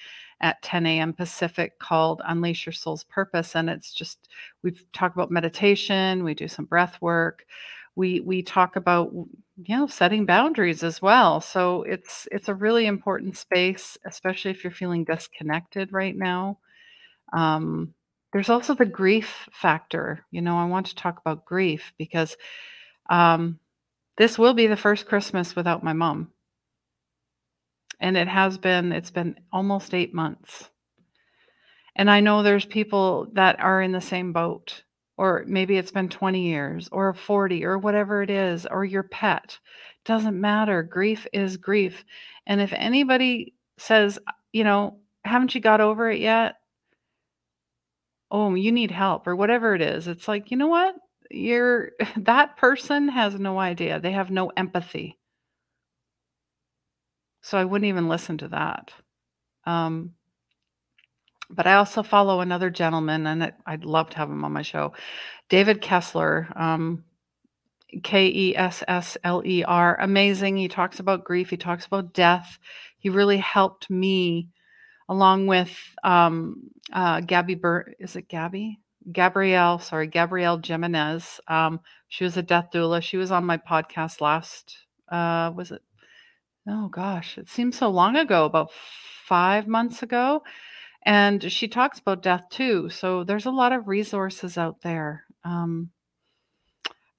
at 0.45 0.61
10 0.63 0.87
a.m 0.87 1.15
pacific 1.15 1.79
called 1.79 2.21
unleash 2.27 2.67
your 2.67 2.73
soul's 2.75 3.05
purpose 3.05 3.57
and 3.57 3.71
it's 3.71 3.93
just 3.95 4.29
we 4.63 4.73
talk 4.93 5.15
about 5.15 5.31
meditation 5.31 6.23
we 6.23 6.35
do 6.35 6.47
some 6.47 6.67
breath 6.67 7.01
work 7.01 7.47
we 7.97 8.21
we 8.21 8.43
talk 8.43 8.77
about 8.77 9.11
you 9.13 9.27
know 9.77 9.87
setting 9.87 10.27
boundaries 10.27 10.83
as 10.83 11.01
well 11.01 11.41
so 11.41 11.83
it's 11.85 12.29
it's 12.31 12.51
a 12.51 12.55
really 12.55 12.87
important 12.87 13.37
space 13.39 13.97
especially 14.07 14.51
if 14.51 14.63
you're 14.63 14.71
feeling 14.71 15.03
disconnected 15.05 15.93
right 15.93 16.17
now 16.17 16.59
um, 17.33 17.95
there's 18.33 18.51
also 18.51 18.75
the 18.75 18.85
grief 18.85 19.49
factor 19.51 20.27
you 20.31 20.43
know 20.43 20.59
i 20.59 20.67
want 20.67 20.87
to 20.87 20.95
talk 20.95 21.19
about 21.19 21.47
grief 21.47 21.95
because 21.97 22.37
um, 23.09 23.59
this 24.17 24.39
will 24.39 24.55
be 24.55 24.67
the 24.67 24.77
first 24.77 25.07
Christmas 25.07 25.57
without 25.57 25.83
my 25.83 25.93
mom. 25.93 26.31
And 28.01 28.17
it 28.17 28.29
has 28.29 28.59
been, 28.59 28.93
it's 28.93 29.11
been 29.11 29.37
almost 29.53 29.95
eight 29.95 30.15
months. 30.15 30.71
And 31.97 32.11
I 32.11 32.21
know 32.21 32.43
there's 32.43 32.65
people 32.65 33.29
that 33.35 33.61
are 33.61 33.81
in 33.81 33.93
the 33.93 34.01
same 34.01 34.33
boat, 34.33 34.83
or 35.17 35.45
maybe 35.47 35.77
it's 35.77 35.93
been 35.93 36.09
20 36.09 36.43
years, 36.43 36.89
or 36.91 37.15
40, 37.15 37.65
or 37.65 37.79
whatever 37.79 38.23
it 38.23 38.31
is, 38.31 38.67
or 38.67 38.85
your 38.85 39.05
pet. 39.05 39.59
Doesn't 40.05 40.41
matter. 40.41 40.83
Grief 40.83 41.27
is 41.33 41.57
grief. 41.57 42.05
And 42.47 42.61
if 42.61 42.73
anybody 42.73 43.55
says, 43.79 44.19
you 44.53 44.65
know, 44.65 44.99
haven't 45.25 45.55
you 45.55 45.61
got 45.61 45.81
over 45.81 46.11
it 46.11 46.21
yet? 46.21 46.57
Oh, 48.31 48.55
you 48.55 48.73
need 48.73 48.91
help, 48.91 49.27
or 49.27 49.37
whatever 49.37 49.75
it 49.75 49.81
is, 49.81 50.09
it's 50.09 50.27
like, 50.27 50.51
you 50.51 50.57
know 50.57 50.67
what? 50.67 50.97
you're 51.31 51.93
that 52.17 52.57
person 52.57 53.09
has 53.09 53.35
no 53.35 53.59
idea. 53.59 54.01
They 54.01 54.13
have 54.13 54.31
no 54.31 54.51
empathy. 54.57 55.19
So 57.45 57.59
I 57.59 57.65
wouldn't 57.65 57.91
even 57.91 58.09
listen 58.09 58.39
to 58.39 58.49
that. 58.49 58.91
Um, 59.67 60.15
but 61.51 61.67
I 61.67 61.75
also 61.75 62.03
follow 62.03 62.41
another 62.41 62.71
gentleman, 62.71 63.27
and 63.27 63.43
it, 63.43 63.55
I'd 63.67 63.85
love 63.85 64.09
to 64.11 64.17
have 64.17 64.31
him 64.31 64.47
on 64.47 64.53
my 64.55 64.63
show, 64.63 64.95
David 65.51 65.83
Kessler, 65.83 66.49
um, 66.57 67.05
K 68.03 68.29
E 68.29 68.57
S 68.57 68.83
S 68.89 69.19
L 69.25 69.43
E 69.45 69.63
R. 69.63 70.01
Amazing. 70.01 70.57
He 70.57 70.69
talks 70.69 71.01
about 71.01 71.25
grief. 71.25 71.51
He 71.51 71.59
talks 71.59 71.85
about 71.85 72.15
death. 72.15 72.59
He 72.97 73.11
really 73.11 73.37
helped 73.37 73.91
me, 73.91 74.49
along 75.11 75.47
with 75.47 75.71
um, 76.03 76.71
uh, 76.95 77.21
Gabby. 77.21 77.57
Bur- 77.57 77.93
is 78.01 78.17
it 78.17 78.27
Gabby? 78.29 78.81
Gabrielle, 79.13 79.81
sorry, 79.81 80.07
Gabrielle 80.07 80.63
Jimenez. 80.65 81.41
Um, 81.47 81.81
she 82.09 82.25
was 82.25 82.39
a 82.39 82.43
death 82.43 82.71
doula. 82.73 83.03
She 83.03 83.19
was 83.19 83.31
on 83.31 83.45
my 83.45 83.59
podcast 83.59 84.23
last, 84.23 84.79
uh, 85.11 85.53
was 85.55 85.73
it? 85.73 85.83
Oh 86.67 86.89
gosh, 86.89 87.37
it 87.39 87.49
seems 87.49 87.77
so 87.77 87.91
long 87.91 88.17
ago, 88.17 88.45
about 88.47 88.73
five 88.73 89.67
months 89.67 90.03
ago. 90.03 90.43
And 91.05 91.53
she 91.53 91.69
talks 91.69 91.99
about 91.99 92.23
death 92.23 92.49
too. 92.51 92.89
So 92.91 93.25
there's 93.25 93.47
a 93.47 93.51
lot 93.51 93.73
of 93.73 93.89
resources 93.89 94.57
out 94.57 94.81
there 94.83 95.25
um, 95.45 95.91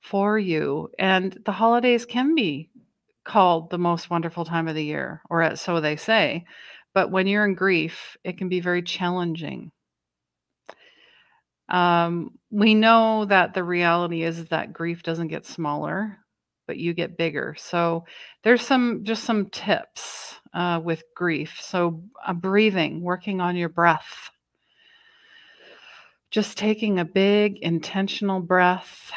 for 0.02 0.40
you. 0.40 0.90
And 1.00 1.38
the 1.46 1.52
holidays 1.52 2.06
can 2.06 2.36
be 2.36 2.70
called 3.24 3.70
the 3.70 3.78
most 3.78 4.10
wonderful 4.10 4.46
time 4.46 4.68
of 4.68 4.76
the 4.76 4.84
year, 4.84 5.22
or 5.30 5.56
so 5.56 5.80
they 5.82 5.96
say. 5.96 6.46
But 6.94 7.12
when 7.12 7.28
you're 7.28 7.46
in 7.46 7.56
grief, 7.56 8.18
it 8.24 8.38
can 8.38 8.50
be 8.50 8.62
very 8.62 8.82
challenging. 8.82 9.72
Um, 11.70 12.38
we 12.52 12.76
know 12.76 13.26
that 13.26 13.54
the 13.54 13.64
reality 13.64 14.24
is 14.24 14.46
that 14.46 14.74
grief 14.74 15.04
doesn't 15.04 15.30
get 15.30 15.46
smaller, 15.46 16.20
but 16.68 16.78
you 16.78 16.94
get 16.94 17.18
bigger. 17.18 17.56
So 17.58 18.06
there's 18.44 18.62
some 18.62 19.04
just 19.04 19.24
some 19.24 19.50
tips 19.50 20.36
uh, 20.54 20.82
with 20.84 21.04
grief. 21.16 21.60
So 21.62 22.04
uh, 22.26 22.34
breathing, 22.34 23.02
working 23.02 23.42
on 23.42 23.56
your 23.56 23.70
breath, 23.70 24.30
just 26.32 26.58
taking 26.58 27.00
a 27.00 27.06
big 27.06 27.58
intentional 27.60 28.40
breath 28.40 29.12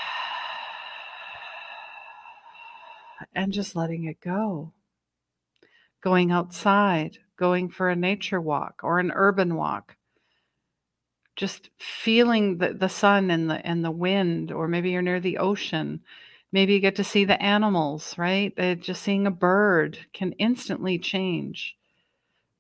and 3.34 3.52
just 3.52 3.76
letting 3.76 4.04
it 4.04 4.20
go. 4.20 4.72
Going 6.00 6.30
outside, 6.30 7.18
going 7.36 7.68
for 7.68 7.90
a 7.90 7.96
nature 7.96 8.40
walk 8.40 8.80
or 8.82 8.98
an 9.00 9.12
urban 9.14 9.56
walk 9.56 9.96
just 11.38 11.70
feeling 11.78 12.58
the, 12.58 12.74
the 12.74 12.88
sun 12.88 13.30
and 13.30 13.48
the 13.48 13.64
and 13.64 13.84
the 13.84 13.92
wind, 13.92 14.50
or 14.50 14.66
maybe 14.66 14.90
you're 14.90 15.00
near 15.00 15.20
the 15.20 15.38
ocean. 15.38 16.00
Maybe 16.50 16.72
you 16.74 16.80
get 16.80 16.96
to 16.96 17.04
see 17.04 17.24
the 17.24 17.40
animals, 17.42 18.16
right? 18.16 18.56
Just 18.80 19.02
seeing 19.02 19.26
a 19.26 19.30
bird 19.30 19.98
can 20.12 20.32
instantly 20.32 20.98
change 20.98 21.76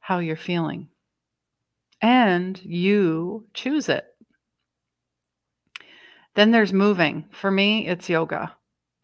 how 0.00 0.18
you're 0.18 0.36
feeling. 0.36 0.88
And 2.00 2.60
you 2.62 3.46
choose 3.54 3.88
it. 3.88 4.04
Then 6.34 6.50
there's 6.50 6.72
moving. 6.72 7.24
For 7.32 7.50
me, 7.50 7.88
it's 7.88 8.08
yoga. 8.08 8.54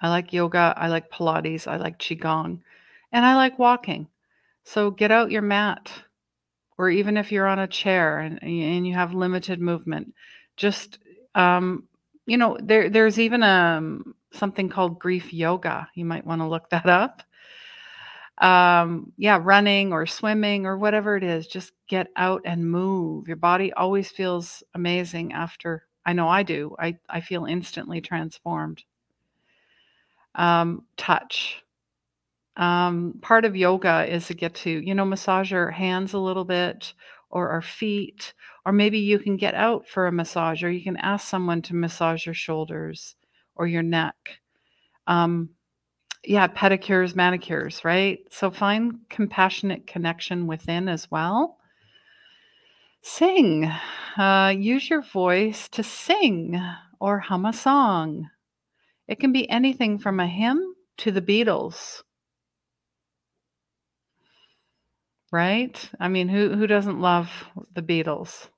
I 0.00 0.10
like 0.10 0.32
yoga. 0.32 0.74
I 0.76 0.88
like 0.88 1.10
Pilates. 1.10 1.66
I 1.66 1.76
like 1.76 1.98
Qigong. 1.98 2.60
And 3.10 3.24
I 3.24 3.34
like 3.36 3.58
walking. 3.58 4.08
So 4.64 4.90
get 4.90 5.10
out 5.10 5.30
your 5.30 5.42
mat. 5.42 5.90
Or 6.76 6.90
even 6.90 7.16
if 7.16 7.32
you're 7.32 7.46
on 7.46 7.58
a 7.58 7.66
chair 7.66 8.18
and, 8.18 8.42
and 8.42 8.86
you 8.86 8.94
have 8.94 9.14
limited 9.14 9.60
movement, 9.60 10.14
just, 10.56 10.98
um, 11.34 11.84
you 12.26 12.36
know, 12.36 12.58
there, 12.60 12.90
there's 12.90 13.18
even 13.18 13.42
a, 13.42 13.76
um, 13.78 14.14
something 14.34 14.68
called 14.68 14.98
grief 14.98 15.32
yoga. 15.32 15.88
You 15.94 16.04
might 16.04 16.26
want 16.26 16.40
to 16.40 16.48
look 16.48 16.70
that 16.70 16.86
up. 16.86 17.22
Um, 18.38 19.12
yeah, 19.16 19.38
running 19.40 19.92
or 19.92 20.06
swimming 20.06 20.66
or 20.66 20.76
whatever 20.76 21.16
it 21.16 21.22
is, 21.22 21.46
just 21.46 21.72
get 21.88 22.08
out 22.16 22.42
and 22.44 22.68
move. 22.68 23.28
Your 23.28 23.36
body 23.36 23.72
always 23.72 24.10
feels 24.10 24.62
amazing 24.74 25.32
after. 25.32 25.86
I 26.04 26.12
know 26.12 26.28
I 26.28 26.42
do. 26.42 26.74
I, 26.78 26.98
I 27.08 27.20
feel 27.20 27.44
instantly 27.44 28.00
transformed. 28.00 28.82
Um, 30.34 30.84
touch. 30.96 31.62
Um, 32.56 33.18
part 33.22 33.44
of 33.44 33.56
yoga 33.56 34.04
is 34.12 34.26
to 34.26 34.34
get 34.34 34.54
to, 34.56 34.70
you 34.70 34.94
know, 34.94 35.04
massage 35.04 35.52
your 35.52 35.70
hands 35.70 36.12
a 36.12 36.18
little 36.18 36.44
bit 36.44 36.92
or 37.30 37.50
our 37.50 37.62
feet, 37.62 38.32
or 38.64 38.72
maybe 38.72 38.98
you 38.98 39.18
can 39.18 39.36
get 39.36 39.54
out 39.54 39.88
for 39.88 40.06
a 40.06 40.12
massage, 40.12 40.62
or 40.62 40.70
you 40.70 40.82
can 40.82 40.96
ask 40.98 41.26
someone 41.26 41.62
to 41.62 41.74
massage 41.74 42.26
your 42.26 42.34
shoulders 42.34 43.16
or 43.56 43.66
your 43.66 43.82
neck. 43.82 44.16
Um, 45.06 45.50
yeah, 46.24 46.48
pedicures, 46.48 47.14
manicures, 47.14 47.84
right? 47.84 48.20
So 48.30 48.50
find 48.50 49.00
compassionate 49.10 49.86
connection 49.86 50.46
within 50.46 50.88
as 50.88 51.10
well. 51.10 51.58
Sing. 53.02 53.70
Uh, 54.16 54.54
use 54.56 54.88
your 54.88 55.02
voice 55.02 55.68
to 55.68 55.82
sing 55.82 56.60
or 56.98 57.18
hum 57.18 57.44
a 57.44 57.52
song. 57.52 58.30
It 59.06 59.20
can 59.20 59.32
be 59.32 59.48
anything 59.50 59.98
from 59.98 60.20
a 60.20 60.26
hymn 60.26 60.74
to 60.98 61.10
the 61.10 61.20
Beatles. 61.20 62.02
Right? 65.30 65.90
I 66.00 66.08
mean, 66.08 66.28
who 66.28 66.54
who 66.54 66.66
doesn't 66.66 67.00
love 67.00 67.30
the 67.74 67.82
Beatles? 67.82 68.48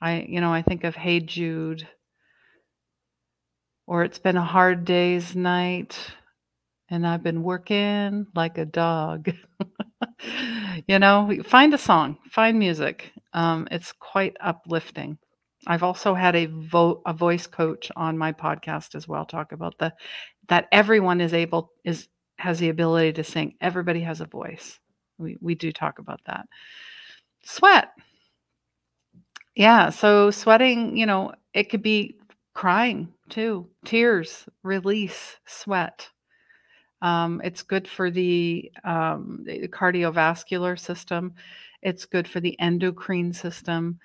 I 0.00 0.26
you 0.28 0.40
know, 0.40 0.52
I 0.52 0.62
think 0.62 0.84
of 0.84 0.96
Hey 0.96 1.20
Jude 1.20 1.86
or 3.88 4.04
it's 4.04 4.18
been 4.18 4.36
a 4.36 4.44
hard 4.44 4.84
day's 4.84 5.34
night 5.34 5.98
and 6.90 7.06
I've 7.06 7.22
been 7.22 7.42
working 7.42 8.26
like 8.34 8.58
a 8.58 8.66
dog. 8.66 9.32
you 10.86 10.98
know, 10.98 11.32
find 11.42 11.72
a 11.72 11.78
song, 11.78 12.18
find 12.30 12.58
music. 12.58 13.10
Um, 13.32 13.66
it's 13.70 13.92
quite 13.92 14.36
uplifting. 14.40 15.16
I've 15.66 15.82
also 15.82 16.12
had 16.12 16.36
a 16.36 16.46
vo- 16.46 17.00
a 17.06 17.14
voice 17.14 17.46
coach 17.46 17.90
on 17.96 18.18
my 18.18 18.30
podcast 18.30 18.94
as 18.94 19.08
well 19.08 19.24
talk 19.24 19.52
about 19.52 19.78
the 19.78 19.94
that 20.48 20.68
everyone 20.70 21.22
is 21.22 21.32
able 21.32 21.72
is 21.82 22.08
has 22.38 22.58
the 22.58 22.68
ability 22.68 23.14
to 23.14 23.24
sing. 23.24 23.54
Everybody 23.60 24.00
has 24.00 24.20
a 24.20 24.26
voice. 24.26 24.78
We 25.16 25.38
we 25.40 25.54
do 25.54 25.72
talk 25.72 25.98
about 25.98 26.20
that. 26.26 26.46
Sweat. 27.42 27.88
Yeah, 29.56 29.90
so 29.90 30.30
sweating, 30.30 30.96
you 30.96 31.06
know, 31.06 31.32
it 31.54 31.70
could 31.70 31.82
be 31.82 32.18
crying 32.58 33.06
too. 33.28 33.68
Tears, 33.84 34.48
release, 34.64 35.36
sweat. 35.46 36.08
Um, 37.02 37.40
it's 37.44 37.62
good 37.62 37.86
for 37.86 38.10
the, 38.10 38.72
um, 38.82 39.44
the 39.46 39.68
cardiovascular 39.68 40.76
system. 40.76 41.34
It's 41.82 42.04
good 42.04 42.26
for 42.26 42.40
the 42.40 42.58
endocrine 42.58 43.32
system. 43.32 44.00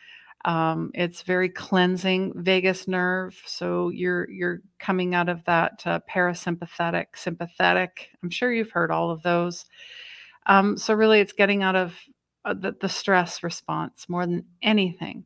Um, 0.46 0.92
it's 0.94 1.24
very 1.24 1.50
cleansing 1.50 2.34
vagus 2.44 2.88
nerve. 2.88 3.42
So 3.44 3.90
you're 3.90 4.30
you're 4.30 4.62
coming 4.78 5.16
out 5.16 5.30
of 5.30 5.44
that 5.46 5.82
uh, 5.88 6.02
parasympathetic, 6.08 7.06
sympathetic. 7.16 8.10
I'm 8.22 8.30
sure 8.30 8.54
you've 8.54 8.70
heard 8.70 8.92
all 8.92 9.10
of 9.10 9.24
those. 9.24 9.66
Um, 10.46 10.78
so 10.78 10.94
really, 10.94 11.22
it's 11.22 11.34
getting 11.34 11.64
out 11.64 11.76
of 11.76 11.98
uh, 12.46 12.54
the, 12.54 12.76
the 12.80 12.90
stress 12.90 13.42
response 13.42 14.08
more 14.08 14.28
than 14.28 14.46
anything. 14.62 15.26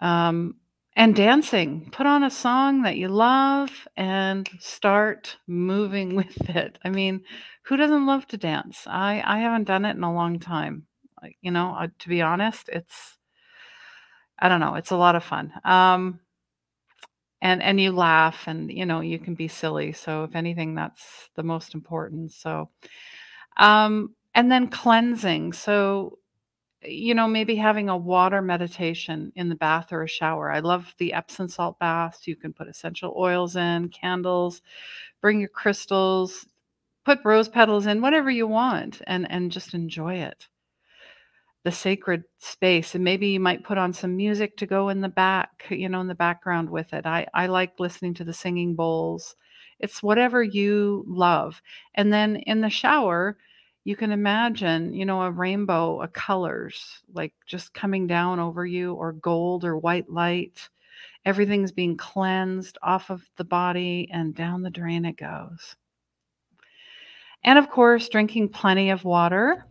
Um, 0.00 0.54
and 1.00 1.16
dancing. 1.16 1.88
Put 1.92 2.04
on 2.04 2.22
a 2.22 2.30
song 2.30 2.82
that 2.82 2.98
you 2.98 3.08
love 3.08 3.88
and 3.96 4.46
start 4.58 5.38
moving 5.46 6.14
with 6.20 6.50
it. 6.50 6.78
I 6.84 6.90
mean, 6.90 7.22
who 7.62 7.78
doesn't 7.78 8.04
love 8.04 8.26
to 8.28 8.36
dance? 8.36 8.86
I 8.86 9.22
I 9.24 9.38
haven't 9.38 9.64
done 9.64 9.86
it 9.86 9.96
in 9.96 10.04
a 10.04 10.12
long 10.12 10.38
time. 10.38 10.84
You 11.40 11.52
know, 11.52 11.86
to 12.00 12.08
be 12.08 12.20
honest, 12.20 12.68
it's 12.68 13.16
I 14.38 14.50
don't 14.50 14.60
know, 14.60 14.74
it's 14.74 14.90
a 14.90 14.96
lot 14.96 15.16
of 15.16 15.24
fun. 15.24 15.52
Um 15.64 16.20
and 17.40 17.62
and 17.62 17.80
you 17.80 17.92
laugh 17.92 18.46
and 18.46 18.70
you 18.70 18.84
know, 18.84 19.00
you 19.00 19.18
can 19.18 19.34
be 19.34 19.48
silly. 19.48 19.92
So 19.92 20.24
if 20.24 20.36
anything 20.36 20.74
that's 20.74 21.30
the 21.34 21.42
most 21.42 21.72
important. 21.72 22.32
So 22.32 22.68
um 23.56 24.14
and 24.34 24.52
then 24.52 24.68
cleansing. 24.68 25.54
So 25.54 26.18
you 26.82 27.14
know, 27.14 27.28
maybe 27.28 27.56
having 27.56 27.88
a 27.88 27.96
water 27.96 28.40
meditation 28.42 29.32
in 29.36 29.48
the 29.48 29.54
bath 29.54 29.92
or 29.92 30.02
a 30.02 30.08
shower. 30.08 30.50
I 30.50 30.60
love 30.60 30.94
the 30.98 31.12
Epsom 31.12 31.48
salt 31.48 31.78
baths. 31.78 32.26
You 32.26 32.36
can 32.36 32.52
put 32.52 32.68
essential 32.68 33.14
oils 33.18 33.56
in, 33.56 33.88
candles, 33.90 34.62
bring 35.20 35.40
your 35.40 35.50
crystals, 35.50 36.46
put 37.04 37.20
rose 37.24 37.48
petals 37.48 37.86
in, 37.86 38.02
whatever 38.02 38.30
you 38.30 38.46
want, 38.46 39.02
and 39.06 39.30
and 39.30 39.52
just 39.52 39.74
enjoy 39.74 40.16
it. 40.16 40.48
The 41.62 41.72
sacred 41.72 42.24
space, 42.38 42.94
and 42.94 43.04
maybe 43.04 43.28
you 43.28 43.40
might 43.40 43.64
put 43.64 43.76
on 43.78 43.92
some 43.92 44.16
music 44.16 44.56
to 44.58 44.66
go 44.66 44.88
in 44.88 45.02
the 45.02 45.08
back, 45.10 45.66
you 45.70 45.88
know, 45.90 46.00
in 46.00 46.06
the 46.06 46.14
background 46.14 46.70
with 46.70 46.92
it. 46.94 47.04
I 47.06 47.26
I 47.34 47.46
like 47.46 47.78
listening 47.78 48.14
to 48.14 48.24
the 48.24 48.32
singing 48.32 48.74
bowls. 48.74 49.36
It's 49.78 50.02
whatever 50.02 50.42
you 50.42 51.04
love, 51.06 51.60
and 51.94 52.10
then 52.12 52.36
in 52.36 52.62
the 52.62 52.70
shower 52.70 53.36
you 53.84 53.96
can 53.96 54.12
imagine, 54.12 54.92
you 54.92 55.04
know, 55.04 55.22
a 55.22 55.30
rainbow 55.30 56.00
of 56.02 56.12
colors 56.12 57.02
like 57.12 57.32
just 57.46 57.72
coming 57.72 58.06
down 58.06 58.38
over 58.38 58.66
you, 58.66 58.94
or 58.94 59.12
gold 59.12 59.64
or 59.64 59.78
white 59.78 60.10
light. 60.10 60.68
Everything's 61.24 61.72
being 61.72 61.96
cleansed 61.96 62.78
off 62.82 63.10
of 63.10 63.22
the 63.36 63.44
body 63.44 64.08
and 64.12 64.34
down 64.34 64.62
the 64.62 64.70
drain 64.70 65.04
it 65.04 65.16
goes. 65.16 65.76
And 67.42 67.58
of 67.58 67.70
course, 67.70 68.08
drinking 68.08 68.50
plenty 68.50 68.90
of 68.90 69.04
water. 69.04 69.66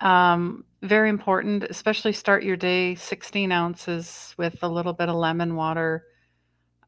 Um, 0.00 0.64
very 0.82 1.10
important, 1.10 1.64
especially 1.64 2.12
start 2.12 2.42
your 2.42 2.56
day 2.56 2.94
16 2.94 3.52
ounces 3.52 4.34
with 4.38 4.62
a 4.62 4.68
little 4.68 4.92
bit 4.92 5.08
of 5.08 5.16
lemon 5.16 5.56
water 5.56 6.04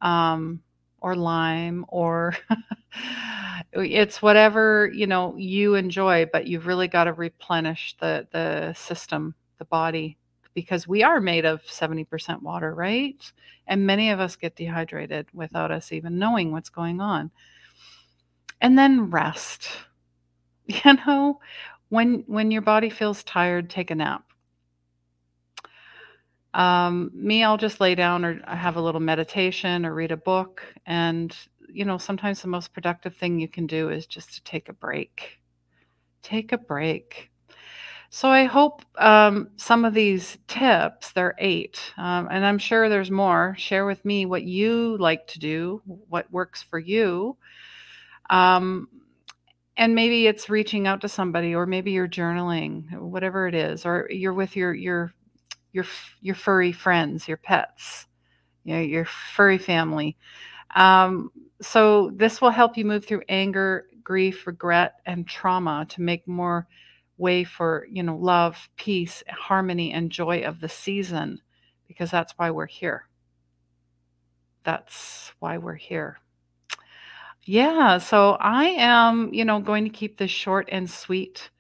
um, 0.01 0.62
or 1.01 1.14
lime 1.14 1.85
or 1.88 2.35
it's 3.72 4.20
whatever 4.20 4.90
you 4.94 5.06
know 5.06 5.35
you 5.37 5.74
enjoy 5.74 6.26
but 6.32 6.46
you've 6.46 6.66
really 6.66 6.88
got 6.88 7.04
to 7.04 7.12
replenish 7.12 7.96
the 8.00 8.26
the 8.32 8.72
system 8.74 9.35
the 9.58 9.64
body 9.64 10.18
because 10.54 10.87
we 10.87 11.02
are 11.02 11.20
made 11.20 11.44
of 11.44 11.62
70% 11.62 12.42
water 12.42 12.74
right? 12.74 13.32
And 13.66 13.87
many 13.87 14.11
of 14.11 14.20
us 14.20 14.37
get 14.37 14.56
dehydrated 14.56 15.28
without 15.32 15.70
us 15.70 15.92
even 15.92 16.18
knowing 16.18 16.52
what's 16.52 16.68
going 16.68 17.00
on. 17.00 17.30
And 18.61 18.78
then 18.78 19.11
rest. 19.11 19.68
You 20.85 20.94
know 20.94 21.40
when 21.88 22.22
when 22.28 22.52
your 22.52 22.62
body 22.62 22.88
feels 22.88 23.24
tired 23.24 23.68
take 23.68 23.90
a 23.90 23.96
nap. 23.96 24.24
Um, 26.54 27.11
me 27.12 27.42
i'll 27.42 27.56
just 27.56 27.80
lay 27.80 27.94
down 27.94 28.24
or 28.24 28.40
have 28.46 28.76
a 28.76 28.80
little 28.80 29.00
meditation 29.00 29.85
or 29.85 29.92
read 29.92 30.12
a 30.12 30.16
book 30.16 30.62
and 30.87 31.37
you 31.72 31.85
know, 31.85 31.98
sometimes 31.98 32.42
the 32.42 32.48
most 32.48 32.72
productive 32.72 33.16
thing 33.16 33.38
you 33.38 33.48
can 33.48 33.66
do 33.66 33.90
is 33.90 34.06
just 34.06 34.35
to 34.35 34.42
take 34.44 34.68
a 34.68 34.72
break. 34.72 35.40
Take 36.22 36.52
a 36.52 36.58
break. 36.58 37.30
So 38.11 38.28
I 38.28 38.44
hope 38.44 38.82
um, 38.98 39.48
some 39.56 39.87
of 39.87 39.94
these 39.94 40.37
tips, 40.46 41.12
there 41.12 41.28
are 41.28 41.35
eight, 41.38 41.80
um, 41.96 42.28
and 42.30 42.44
I'm 42.44 42.58
sure 42.58 42.88
there's 42.88 43.11
more. 43.11 43.54
Share 43.56 43.87
with 43.87 44.04
me 44.04 44.26
what 44.26 44.42
you 44.42 44.98
like 44.98 45.26
to 45.28 45.38
do, 45.38 45.80
what 45.87 46.30
works 46.30 46.62
for 46.62 46.78
you. 46.78 47.38
Um, 48.28 48.88
and 49.78 49.94
maybe 49.94 50.26
it's 50.26 50.50
reaching 50.50 50.87
out 50.87 51.00
to 51.00 51.08
somebody, 51.08 51.54
or 51.54 51.64
maybe 51.64 51.92
you're 51.92 52.06
journaling, 52.06 52.92
whatever 53.00 53.48
it 53.48 53.54
is, 53.54 53.87
or 53.87 54.06
you're 54.11 54.35
with 54.35 54.56
your 54.56 54.74
your 54.74 55.14
your 55.72 55.87
your 56.20 56.35
furry 56.35 56.72
friends, 56.72 57.26
your 57.26 57.38
pets, 57.38 58.06
you 58.64 58.74
know, 58.74 58.80
your 58.80 59.06
furry 59.06 59.58
family. 59.58 60.18
Um, 60.74 61.30
so 61.61 62.11
this 62.14 62.40
will 62.40 62.50
help 62.50 62.76
you 62.76 62.85
move 62.85 63.04
through 63.04 63.22
anger, 63.28 63.87
grief, 64.02 64.46
regret, 64.46 64.94
and 65.06 65.26
trauma 65.26 65.87
to 65.90 66.00
make 66.02 66.26
more 66.26 66.66
way 67.18 67.44
for, 67.44 67.87
you 67.90 68.02
know, 68.02 68.16
love, 68.16 68.68
peace, 68.76 69.22
harmony, 69.28 69.92
and 69.92 70.11
joy 70.11 70.42
of 70.42 70.61
the 70.61 70.68
season 70.68 71.40
because 71.87 72.11
that's 72.11 72.32
why 72.37 72.50
we're 72.50 72.66
here. 72.66 73.08
That's 74.64 75.32
why 75.38 75.58
we're 75.58 75.74
here. 75.74 76.18
Yeah, 77.44 77.98
so 77.98 78.32
I 78.40 78.66
am, 78.66 79.35
you 79.35 79.44
know, 79.44 79.61
going 79.61 79.85
to 79.85 79.90
keep 79.90 80.16
this 80.16 80.30
short 80.30 80.68
and 80.70 80.88
sweet 80.88 81.50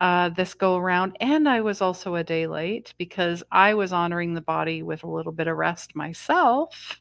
uh, 0.00 0.30
this 0.30 0.54
go 0.54 0.76
around. 0.76 1.16
And 1.20 1.48
I 1.48 1.60
was 1.60 1.80
also 1.80 2.14
a 2.14 2.24
day 2.24 2.46
late 2.46 2.94
because 2.98 3.42
I 3.50 3.74
was 3.74 3.92
honoring 3.92 4.34
the 4.34 4.40
body 4.40 4.82
with 4.82 5.02
a 5.02 5.10
little 5.10 5.32
bit 5.32 5.46
of 5.46 5.56
rest 5.56 5.94
myself. 5.94 7.00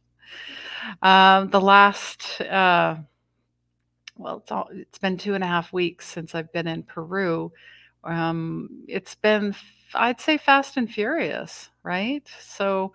Um, 1.01 1.49
the 1.49 1.61
last, 1.61 2.41
uh, 2.41 2.97
well, 4.17 4.37
it's 4.37 4.51
all, 4.51 4.69
it's 4.71 4.97
been 4.97 5.17
two 5.17 5.33
and 5.33 5.43
a 5.43 5.47
half 5.47 5.71
weeks 5.71 6.07
since 6.07 6.35
I've 6.35 6.51
been 6.51 6.67
in 6.67 6.83
Peru. 6.83 7.51
Um, 8.03 8.83
it's 8.87 9.15
been, 9.15 9.55
I'd 9.93 10.21
say, 10.21 10.37
fast 10.37 10.77
and 10.77 10.91
furious, 10.91 11.69
right? 11.83 12.27
So 12.41 12.93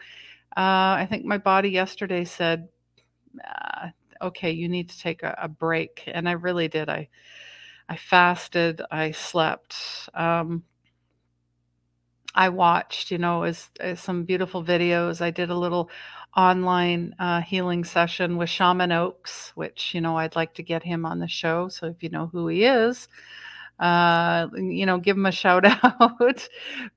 uh, 0.56 1.00
I 1.00 1.06
think 1.08 1.24
my 1.24 1.38
body 1.38 1.70
yesterday 1.70 2.24
said, 2.24 2.68
uh, 3.44 3.88
okay, 4.22 4.50
you 4.50 4.68
need 4.68 4.88
to 4.90 4.98
take 4.98 5.22
a, 5.22 5.34
a 5.42 5.48
break. 5.48 6.04
And 6.06 6.28
I 6.28 6.32
really 6.32 6.68
did. 6.68 6.88
I, 6.88 7.08
I 7.88 7.96
fasted, 7.96 8.80
I 8.90 9.10
slept. 9.10 9.76
Um, 10.14 10.64
I 12.34 12.48
watched, 12.48 13.10
you 13.10 13.18
know, 13.18 13.44
as, 13.44 13.70
as 13.78 14.00
some 14.00 14.24
beautiful 14.24 14.64
videos. 14.64 15.20
I 15.20 15.30
did 15.30 15.50
a 15.50 15.58
little 15.58 15.90
online 16.36 17.14
uh, 17.18 17.40
healing 17.40 17.84
session 17.84 18.36
with 18.36 18.50
Shaman 18.50 18.92
Oaks, 18.92 19.52
which, 19.54 19.94
you 19.94 20.00
know, 20.00 20.16
I'd 20.18 20.36
like 20.36 20.54
to 20.54 20.62
get 20.62 20.82
him 20.82 21.04
on 21.06 21.18
the 21.20 21.28
show. 21.28 21.68
So 21.68 21.86
if 21.86 22.02
you 22.02 22.08
know 22.08 22.26
who 22.26 22.48
he 22.48 22.64
is, 22.64 23.08
uh, 23.78 24.48
you 24.54 24.86
know, 24.86 24.98
give 24.98 25.16
him 25.16 25.26
a 25.26 25.32
shout 25.44 25.64
out. 25.64 26.48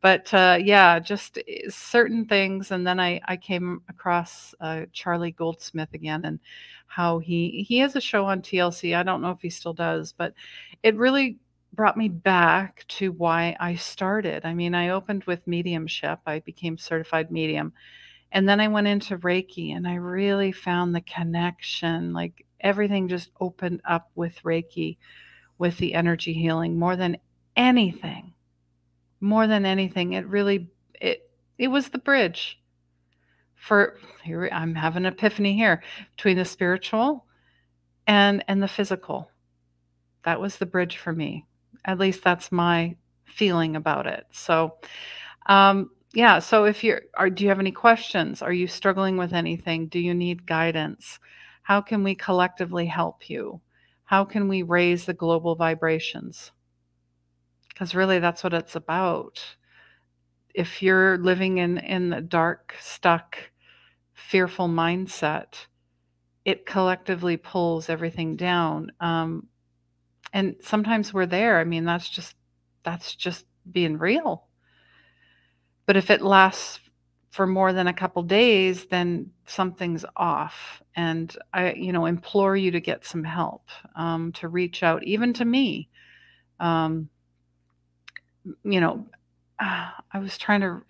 but 0.02 0.34
uh, 0.34 0.58
yeah, 0.62 1.00
just 1.00 1.38
eh, 1.48 1.70
certain 1.70 2.26
things. 2.26 2.72
And 2.72 2.86
then 2.86 3.00
I, 3.00 3.22
I 3.26 3.38
came 3.38 3.82
across 3.90 4.54
uh, 4.60 4.86
Charlie 4.94 5.32
Goldsmith 5.32 5.94
again 5.94 6.26
and 6.26 6.40
how 6.88 7.20
he 7.20 7.66
he 7.68 7.80
has 7.80 7.96
a 7.96 8.02
show 8.02 8.26
on 8.26 8.42
TLC. 8.42 8.96
I 8.96 9.04
don't 9.04 9.22
know 9.22 9.32
if 9.32 9.42
he 9.42 9.50
still 9.50 9.74
does, 9.74 10.14
but 10.14 10.34
it 10.84 10.96
really 10.96 11.38
brought 11.74 11.98
me 11.98 12.10
back 12.10 12.86
to 12.88 13.12
why 13.12 13.56
I 13.60 13.76
started. 13.76 14.46
I 14.46 14.54
mean, 14.54 14.74
I 14.74 14.90
opened 14.90 15.26
with 15.26 15.46
mediumship. 15.48 16.20
I 16.26 16.40
became 16.40 16.78
certified 16.78 17.30
medium. 17.32 17.74
And 18.38 18.48
then 18.48 18.60
I 18.60 18.68
went 18.68 18.86
into 18.86 19.18
Reiki 19.18 19.76
and 19.76 19.88
I 19.88 19.96
really 19.96 20.52
found 20.52 20.94
the 20.94 21.02
connection. 21.02 22.14
Like 22.14 22.46
everything 22.62 23.08
just 23.08 23.32
opened 23.42 23.82
up 23.84 24.12
with 24.14 24.44
Reiki 24.44 24.98
with 25.58 25.78
the 25.78 25.96
energy 25.96 26.34
healing 26.34 26.78
more 26.78 26.96
than 26.96 27.18
anything 27.56 28.36
more 29.20 29.48
than 29.48 29.66
anything. 29.66 30.14
It 30.14 30.28
really 30.28 30.70
it 31.00 31.30
it 31.58 31.68
was 31.70 31.90
the 31.90 31.98
bridge 31.98 32.60
for 33.56 33.98
here 34.24 34.48
i'm 34.52 34.76
having 34.76 35.04
an 35.04 35.12
epiphany 35.12 35.56
here 35.56 35.82
between 36.16 36.38
the 36.38 36.46
spiritual 36.46 37.26
and 38.06 38.44
and 38.48 38.62
the 38.62 38.68
physical. 38.68 39.32
That 40.26 40.40
was 40.40 40.58
the 40.58 40.66
bridge 40.68 40.98
for 40.98 41.12
me. 41.12 41.46
At 41.86 41.98
least 41.98 42.24
that's 42.24 42.52
my 42.52 42.96
feeling 43.26 43.76
about 43.76 44.06
it. 44.06 44.26
So 44.32 44.76
um 45.48 45.90
yeah 46.18 46.40
so 46.40 46.66
if 46.66 46.84
you're 46.84 47.02
are 47.16 47.30
do 47.30 47.44
you 47.44 47.50
have 47.50 47.60
any 47.60 47.72
questions 47.72 48.42
are 48.42 48.54
you 48.54 48.68
struggling 48.68 49.18
with 49.18 49.34
anything 49.34 49.88
do 49.88 50.00
you 50.00 50.14
need 50.14 50.46
guidance 50.46 51.20
how 51.64 51.80
can 51.82 52.04
we 52.04 52.14
collectively 52.16 52.86
help 52.88 53.30
you 53.30 53.62
how 54.08 54.24
can 54.24 54.48
we 54.48 54.62
raise 54.64 55.06
the 55.06 55.14
global 55.14 55.56
vibrations? 55.56 56.54
Because 57.68 57.94
really, 57.94 58.20
that's 58.20 58.42
what 58.42 58.54
it's 58.54 58.74
about. 58.78 59.44
If 60.54 60.82
you're 60.82 61.18
living 61.18 61.58
in, 61.58 61.78
in 61.80 62.10
the 62.10 62.22
dark, 62.22 62.74
stuck, 62.80 63.38
fearful 64.14 64.70
mindset, 64.70 65.68
it 66.46 66.66
collectively 66.66 67.36
pulls 67.36 67.90
everything 67.90 68.38
down. 68.38 68.94
Um, 69.02 69.48
and 70.32 70.56
sometimes 70.62 71.14
we're 71.14 71.26
there. 71.26 71.60
I 71.60 71.66
mean, 71.66 71.84
that's 71.84 72.08
just 72.08 72.34
that's 72.84 73.14
just 73.14 73.46
being 73.70 73.98
real. 73.98 74.47
But 75.88 75.98
if 75.98 76.12
it 76.12 76.22
lasts 76.22 76.80
for 77.32 77.48
more 77.48 77.74
than 77.74 77.88
a 77.88 77.94
couple 77.94 78.22
days, 78.24 78.86
then 78.86 79.32
something's 79.46 80.06
off. 80.16 80.82
And 80.96 81.36
I, 81.54 81.74
you 81.74 81.92
know, 81.92 82.06
implore 82.06 82.56
you 82.56 82.72
to 82.72 82.80
get 82.80 83.06
some 83.06 83.24
help, 83.24 83.64
um, 83.96 84.32
to 84.34 84.48
reach 84.48 84.84
out, 84.84 85.04
even 85.04 85.34
to 85.34 85.46
me. 85.46 85.90
Um, 86.60 87.10
you 88.64 88.82
know, 88.82 89.06
I 89.60 90.20
was 90.20 90.38
trying 90.38 90.62
to, 90.62 90.82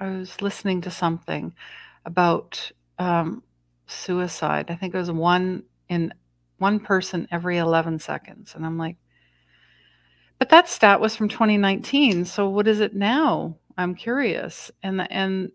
I 0.00 0.10
was 0.10 0.40
listening 0.40 0.80
to 0.82 0.90
something 0.90 1.52
about 2.04 2.70
um, 2.98 3.42
suicide. 3.86 4.70
I 4.70 4.76
think 4.76 4.94
it 4.94 4.98
was 4.98 5.10
one 5.10 5.64
in 5.88 6.12
one 6.58 6.80
person 6.80 7.28
every 7.30 7.58
11 7.58 7.98
seconds. 7.98 8.54
And 8.54 8.64
I'm 8.64 8.78
like, 8.78 8.96
but 10.38 10.50
that 10.50 10.68
stat 10.68 11.00
was 11.00 11.16
from 11.16 11.28
2019. 11.28 12.24
So 12.26 12.48
what 12.48 12.68
is 12.68 12.80
it 12.80 12.94
now? 12.94 13.56
I'm 13.76 13.94
curious. 13.94 14.70
And, 14.82 15.10
and 15.10 15.50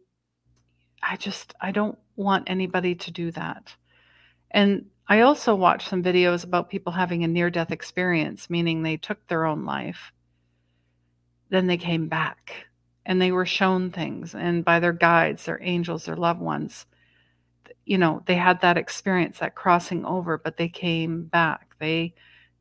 I 1.02 1.18
just, 1.18 1.54
I 1.62 1.72
don't 1.72 1.98
want 2.16 2.50
anybody 2.50 2.96
to 2.96 3.12
do 3.12 3.32
that. 3.32 3.74
And 4.52 4.86
I 5.08 5.22
also 5.22 5.56
watched 5.56 5.90
some 5.90 6.04
videos 6.04 6.44
about 6.44 6.70
people 6.70 6.94
having 6.94 7.24
a 7.24 7.28
near 7.28 7.50
death 7.50 7.72
experience, 7.72 8.50
meaning 8.50 8.82
they 8.84 8.98
took 8.98 9.28
their 9.28 9.46
own 9.46 9.66
life. 9.66 10.12
Then 11.50 11.68
they 11.68 11.78
came 11.78 12.08
back 12.08 12.68
and 13.06 13.22
they 13.22 13.32
were 13.32 13.46
shown 13.46 13.90
things, 13.92 14.36
and 14.36 14.64
by 14.64 14.80
their 14.80 14.94
guides, 14.94 15.46
their 15.46 15.60
angels, 15.62 16.06
their 16.06 16.16
loved 16.16 16.40
ones, 16.40 16.86
you 17.86 17.98
know, 17.98 18.22
they 18.28 18.36
had 18.36 18.62
that 18.62 18.78
experience, 18.78 19.40
that 19.40 19.56
crossing 19.56 20.06
over, 20.06 20.38
but 20.38 20.58
they 20.58 20.70
came 20.70 21.24
back. 21.24 21.76
They 21.80 22.14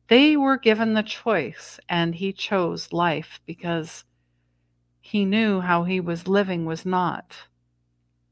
they 0.07 0.35
were 0.35 0.57
given 0.57 0.93
the 0.93 1.03
choice, 1.03 1.79
and 1.87 2.13
he 2.13 2.33
chose 2.33 2.91
life 2.91 3.39
because 3.45 4.03
he 5.01 5.25
knew 5.25 5.59
how 5.59 5.83
he 5.83 5.99
was 5.99 6.27
living 6.27 6.65
was 6.65 6.85
not 6.85 7.35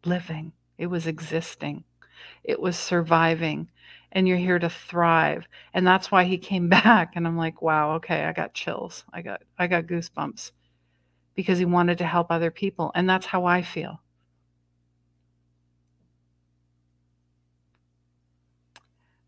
living, 0.05 0.53
it 0.77 0.87
was 0.87 1.07
existing, 1.07 1.83
it 2.43 2.59
was 2.61 2.77
surviving. 2.77 3.69
And 4.11 4.27
you're 4.27 4.37
here 4.37 4.57
to 4.57 4.71
thrive. 4.71 5.47
And 5.71 5.85
that's 5.85 6.09
why 6.11 6.23
he 6.23 6.39
came 6.39 6.67
back. 6.79 7.13
And 7.15 7.27
I'm 7.27 7.37
like, 7.37 7.61
wow, 7.61 7.93
okay, 7.97 8.23
I 8.23 8.33
got 8.33 8.55
chills. 8.55 9.03
I 9.13 9.21
got 9.21 9.43
I 9.59 9.67
got 9.67 9.85
goosebumps 9.85 10.51
because 11.35 11.59
he 11.59 11.65
wanted 11.65 11.99
to 11.99 12.05
help 12.05 12.31
other 12.31 12.49
people. 12.49 12.91
And 12.95 13.07
that's 13.07 13.27
how 13.27 13.45
I 13.45 13.61
feel. 13.61 14.01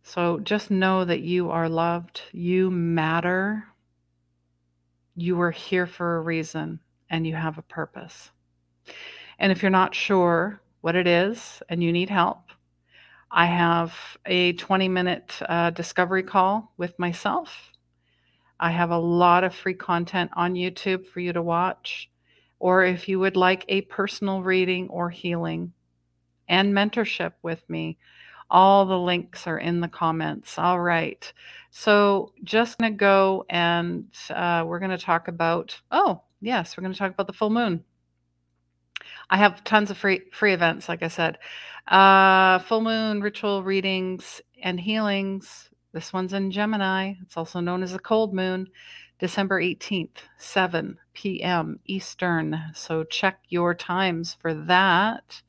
So 0.03 0.39
just 0.39 0.71
know 0.71 1.05
that 1.05 1.21
you 1.21 1.51
are 1.51 1.69
loved, 1.69 2.23
you 2.33 2.69
matter, 2.69 3.65
you 5.15 5.39
are 5.39 5.51
here 5.51 5.87
for 5.87 6.17
a 6.17 6.21
reason, 6.21 6.81
and 7.11 7.27
you 7.27 7.35
have 7.35 7.59
a 7.59 7.63
purpose. 7.63 8.31
And 9.37 9.51
if 9.51 9.61
you're 9.61 9.69
not 9.69 9.93
sure 9.93 10.61
what 10.79 10.95
it 10.95 11.05
is 11.05 11.61
and 11.69 11.83
you 11.83 11.91
need 11.91 12.09
help, 12.09 12.49
I 13.29 13.45
have 13.45 13.93
a 14.25 14.53
20 14.53 14.87
minute 14.87 15.39
uh, 15.47 15.69
discovery 15.69 16.23
call 16.23 16.73
with 16.77 16.97
myself. 16.97 17.71
I 18.59 18.71
have 18.71 18.91
a 18.91 18.97
lot 18.97 19.43
of 19.43 19.53
free 19.53 19.73
content 19.73 20.31
on 20.33 20.53
YouTube 20.53 21.05
for 21.05 21.19
you 21.19 21.33
to 21.33 21.41
watch. 21.41 22.09
Or 22.59 22.83
if 22.83 23.09
you 23.09 23.19
would 23.19 23.35
like 23.35 23.65
a 23.67 23.81
personal 23.81 24.41
reading 24.43 24.87
or 24.89 25.09
healing 25.09 25.73
and 26.47 26.73
mentorship 26.73 27.33
with 27.41 27.67
me, 27.69 27.97
all 28.49 28.85
the 28.85 28.99
links 28.99 29.47
are 29.47 29.57
in 29.57 29.79
the 29.79 29.87
comments. 29.87 30.59
All 30.59 30.79
right. 30.79 31.31
So 31.71 32.33
just 32.43 32.77
going 32.77 32.91
to 32.91 32.97
go 32.97 33.45
and 33.49 34.05
uh, 34.29 34.63
we're 34.67 34.79
going 34.79 34.91
to 34.91 34.97
talk 34.97 35.27
about, 35.27 35.79
oh, 35.89 36.21
yes, 36.41 36.75
we're 36.75 36.81
going 36.81 36.93
to 36.93 36.99
talk 36.99 37.11
about 37.13 37.27
the 37.27 37.33
full 37.33 37.49
moon. 37.49 37.83
I 39.29 39.37
have 39.37 39.63
tons 39.63 39.89
of 39.89 39.97
free 39.97 40.21
free 40.33 40.53
events, 40.53 40.89
like 40.89 41.03
I 41.03 41.07
said. 41.07 41.37
Uh, 41.87 42.59
full 42.59 42.81
moon 42.81 43.21
ritual 43.21 43.63
readings 43.63 44.41
and 44.61 44.79
healings. 44.79 45.69
This 45.93 46.13
one's 46.13 46.33
in 46.33 46.51
Gemini. 46.51 47.13
It's 47.21 47.37
also 47.37 47.59
known 47.59 47.83
as 47.83 47.93
the 47.93 47.99
cold 47.99 48.33
moon, 48.33 48.67
December 49.19 49.61
18th, 49.61 50.17
7 50.37 50.97
p.m. 51.13 51.79
Eastern. 51.85 52.59
So 52.73 53.03
check 53.03 53.39
your 53.49 53.73
times 53.73 54.37
for 54.39 54.53
that 54.53 55.41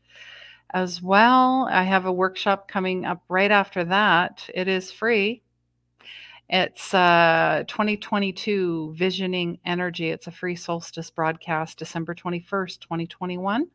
as 0.73 1.03
well. 1.03 1.69
I 1.71 1.83
have 1.85 2.07
a 2.07 2.13
workshop 2.13 2.67
coming 2.69 3.05
up 3.05 3.23
right 3.29 3.51
after 3.51 3.85
that. 3.85 4.49
It 4.55 4.69
is 4.69 4.91
free. 4.91 5.43
It's 6.55 6.93
uh, 6.93 7.65
2022 7.67 8.93
Visioning 8.95 9.59
Energy. 9.65 10.11
It's 10.11 10.27
a 10.27 10.31
free 10.31 10.55
solstice 10.55 11.09
broadcast, 11.09 11.79
December 11.79 12.15
21st, 12.15 12.79
2021, 12.79 13.69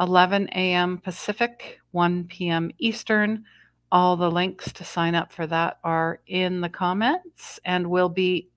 11 0.00 0.48
a.m. 0.48 0.98
Pacific, 0.98 1.78
1 1.92 2.24
p.m. 2.24 2.72
Eastern. 2.78 3.44
All 3.92 4.16
the 4.16 4.28
links 4.28 4.72
to 4.72 4.84
sign 4.84 5.14
up 5.14 5.32
for 5.32 5.46
that 5.46 5.78
are 5.84 6.18
in 6.26 6.60
the 6.60 6.68
comments 6.68 7.60
and 7.64 7.88
will 7.88 8.08
be 8.08 8.48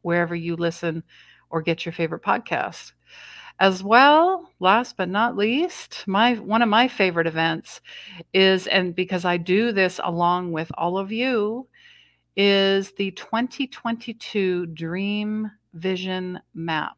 wherever 0.00 0.34
you 0.34 0.56
listen 0.56 1.02
or 1.50 1.60
get 1.60 1.84
your 1.84 1.92
favorite 1.92 2.22
podcast. 2.22 2.92
As 3.60 3.82
well, 3.82 4.50
last 4.60 4.96
but 4.96 5.10
not 5.10 5.36
least, 5.36 6.04
my 6.06 6.36
one 6.36 6.62
of 6.62 6.70
my 6.70 6.88
favorite 6.88 7.26
events 7.26 7.82
is 8.32 8.66
and 8.66 8.94
because 8.94 9.26
I 9.26 9.36
do 9.36 9.72
this 9.72 10.00
along 10.02 10.52
with 10.52 10.70
all 10.78 10.96
of 10.96 11.12
you 11.12 11.68
is 12.38 12.92
the 12.92 13.10
2022 13.10 14.66
Dream 14.66 15.50
Vision 15.74 16.38
Map. 16.54 16.96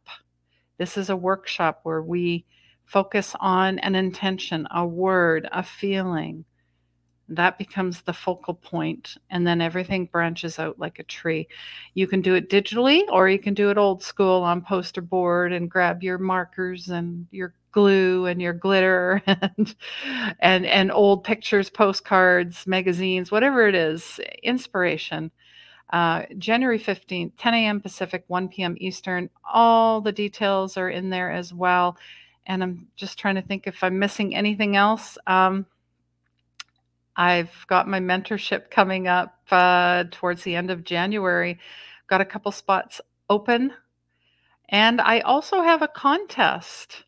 This 0.76 0.98
is 0.98 1.08
a 1.08 1.16
workshop 1.16 1.80
where 1.82 2.02
we 2.02 2.44
focus 2.84 3.34
on 3.40 3.78
an 3.78 3.94
intention, 3.94 4.68
a 4.70 4.86
word, 4.86 5.48
a 5.50 5.62
feeling, 5.62 6.44
that 7.30 7.56
becomes 7.56 8.02
the 8.02 8.12
focal 8.12 8.54
point 8.54 9.16
and 9.30 9.46
then 9.46 9.60
everything 9.60 10.06
branches 10.06 10.58
out 10.58 10.78
like 10.80 10.98
a 10.98 11.04
tree 11.04 11.46
you 11.94 12.08
can 12.08 12.20
do 12.20 12.34
it 12.34 12.50
digitally 12.50 13.02
or 13.08 13.28
you 13.28 13.38
can 13.38 13.54
do 13.54 13.70
it 13.70 13.78
old 13.78 14.02
school 14.02 14.42
on 14.42 14.60
poster 14.60 15.00
board 15.00 15.52
and 15.52 15.70
grab 15.70 16.02
your 16.02 16.18
markers 16.18 16.88
and 16.88 17.26
your 17.30 17.54
glue 17.72 18.26
and 18.26 18.40
your 18.40 18.52
glitter 18.52 19.22
and 19.26 19.74
and 20.40 20.66
and 20.66 20.92
old 20.92 21.24
pictures 21.24 21.70
postcards 21.70 22.66
magazines 22.66 23.30
whatever 23.30 23.66
it 23.66 23.74
is 23.74 24.20
inspiration 24.42 25.30
uh, 25.92 26.22
January 26.38 26.78
15th, 26.78 27.32
10 27.36 27.54
a.m. 27.54 27.80
Pacific, 27.80 28.24
1 28.28 28.48
p.m. 28.48 28.76
Eastern. 28.78 29.28
All 29.52 30.00
the 30.00 30.12
details 30.12 30.76
are 30.76 30.88
in 30.88 31.10
there 31.10 31.32
as 31.32 31.52
well. 31.52 31.96
And 32.46 32.62
I'm 32.62 32.88
just 32.96 33.18
trying 33.18 33.34
to 33.34 33.42
think 33.42 33.66
if 33.66 33.82
I'm 33.82 33.98
missing 33.98 34.34
anything 34.34 34.76
else. 34.76 35.18
Um, 35.26 35.66
I've 37.16 37.66
got 37.66 37.88
my 37.88 37.98
mentorship 37.98 38.70
coming 38.70 39.08
up 39.08 39.38
uh, 39.50 40.04
towards 40.10 40.42
the 40.42 40.54
end 40.54 40.70
of 40.70 40.84
January. 40.84 41.58
Got 42.06 42.20
a 42.20 42.24
couple 42.24 42.52
spots 42.52 43.00
open. 43.28 43.72
And 44.68 45.00
I 45.00 45.20
also 45.20 45.60
have 45.62 45.82
a 45.82 45.88
contest 45.88 47.04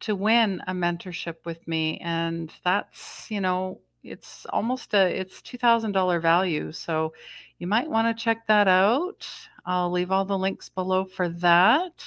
to 0.00 0.14
win 0.14 0.62
a 0.66 0.72
mentorship 0.72 1.36
with 1.44 1.66
me. 1.66 1.98
And 1.98 2.52
that's, 2.64 3.30
you 3.30 3.40
know, 3.40 3.80
it's 4.02 4.46
almost 4.50 4.94
a 4.94 5.08
it's 5.08 5.42
$2000 5.42 6.22
value 6.22 6.70
so 6.70 7.12
you 7.58 7.66
might 7.66 7.90
want 7.90 8.06
to 8.06 8.22
check 8.22 8.46
that 8.46 8.68
out 8.68 9.26
i'll 9.64 9.90
leave 9.90 10.12
all 10.12 10.24
the 10.24 10.38
links 10.38 10.68
below 10.68 11.04
for 11.04 11.28
that 11.28 12.04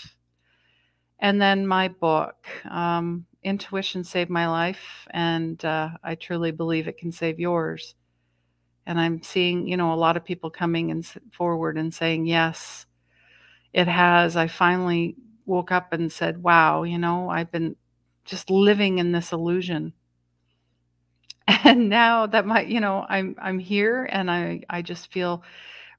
and 1.20 1.42
then 1.42 1.68
my 1.68 1.90
book 1.90 2.48
um, 2.70 3.26
intuition 3.44 4.04
saved 4.04 4.30
my 4.30 4.48
life, 4.48 5.08
and 5.12 5.64
uh, 5.64 5.90
I 6.04 6.16
truly 6.16 6.52
believe 6.52 6.88
it 6.88 6.98
can 6.98 7.12
save 7.12 7.40
yours. 7.40 7.96
And 8.86 9.00
I'm 9.00 9.22
seeing, 9.22 9.68
you 9.68 9.78
know, 9.78 9.94
a 9.94 9.96
lot 9.96 10.18
of 10.18 10.26
people 10.26 10.50
coming 10.50 10.92
and 10.92 11.06
forward 11.32 11.78
and 11.78 11.94
saying, 11.94 12.26
yes, 12.26 12.86
it 13.74 13.88
has. 13.88 14.36
I 14.36 14.48
finally 14.48 15.16
woke 15.50 15.72
up 15.72 15.94
and 15.94 16.12
said, 16.12 16.44
wow, 16.44 16.84
you 16.84 16.98
know, 16.98 17.30
I've 17.30 17.52
been 17.52 17.76
just 18.26 18.50
living 18.50 19.00
in 19.00 19.12
this 19.12 19.32
illusion. 19.34 19.94
And 21.66 21.90
now 21.90 22.28
that 22.28 22.46
my, 22.46 22.62
you 22.62 22.80
know, 22.80 23.06
I'm 23.10 23.36
I'm 23.42 23.60
here 23.60 24.08
and 24.12 24.30
I 24.30 24.62
I 24.70 24.82
just 24.82 25.12
feel 25.12 25.44